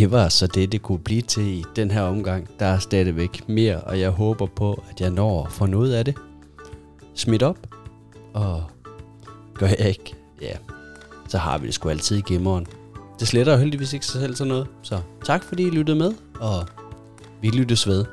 Det 0.00 0.10
var 0.10 0.28
så 0.28 0.46
det, 0.46 0.72
det 0.72 0.82
kunne 0.82 0.98
blive 0.98 1.22
til 1.22 1.46
i 1.46 1.64
den 1.76 1.90
her 1.90 2.02
omgang. 2.02 2.48
Der 2.58 2.66
er 2.66 2.78
stadigvæk 2.78 3.48
mere, 3.48 3.80
og 3.80 4.00
jeg 4.00 4.10
håber 4.10 4.46
på, 4.46 4.84
at 4.90 5.00
jeg 5.00 5.10
når 5.10 5.44
at 5.44 5.52
få 5.52 5.66
noget 5.66 5.92
af 5.92 6.04
det. 6.04 6.14
Smidt 7.14 7.42
op, 7.42 7.56
og 8.34 8.62
gør 9.54 9.66
jeg 9.66 9.88
ikke, 9.88 10.14
ja, 10.42 10.52
så 11.28 11.38
har 11.38 11.58
vi 11.58 11.66
det 11.66 11.74
sgu 11.74 11.88
altid 11.88 12.16
i 12.16 12.22
gemmeren. 12.26 12.66
Det 13.18 13.28
sletter 13.28 13.52
jo 13.52 13.58
heldigvis 13.58 13.92
ikke 13.92 14.06
sig 14.06 14.20
selv 14.20 14.36
sådan 14.36 14.48
noget. 14.48 14.66
Så 14.82 15.00
tak 15.24 15.44
fordi 15.44 15.62
I 15.62 15.70
lyttede 15.70 15.98
med, 15.98 16.12
og 16.40 16.66
vi 17.40 17.48
lyttes 17.48 17.86
ved. 17.86 18.04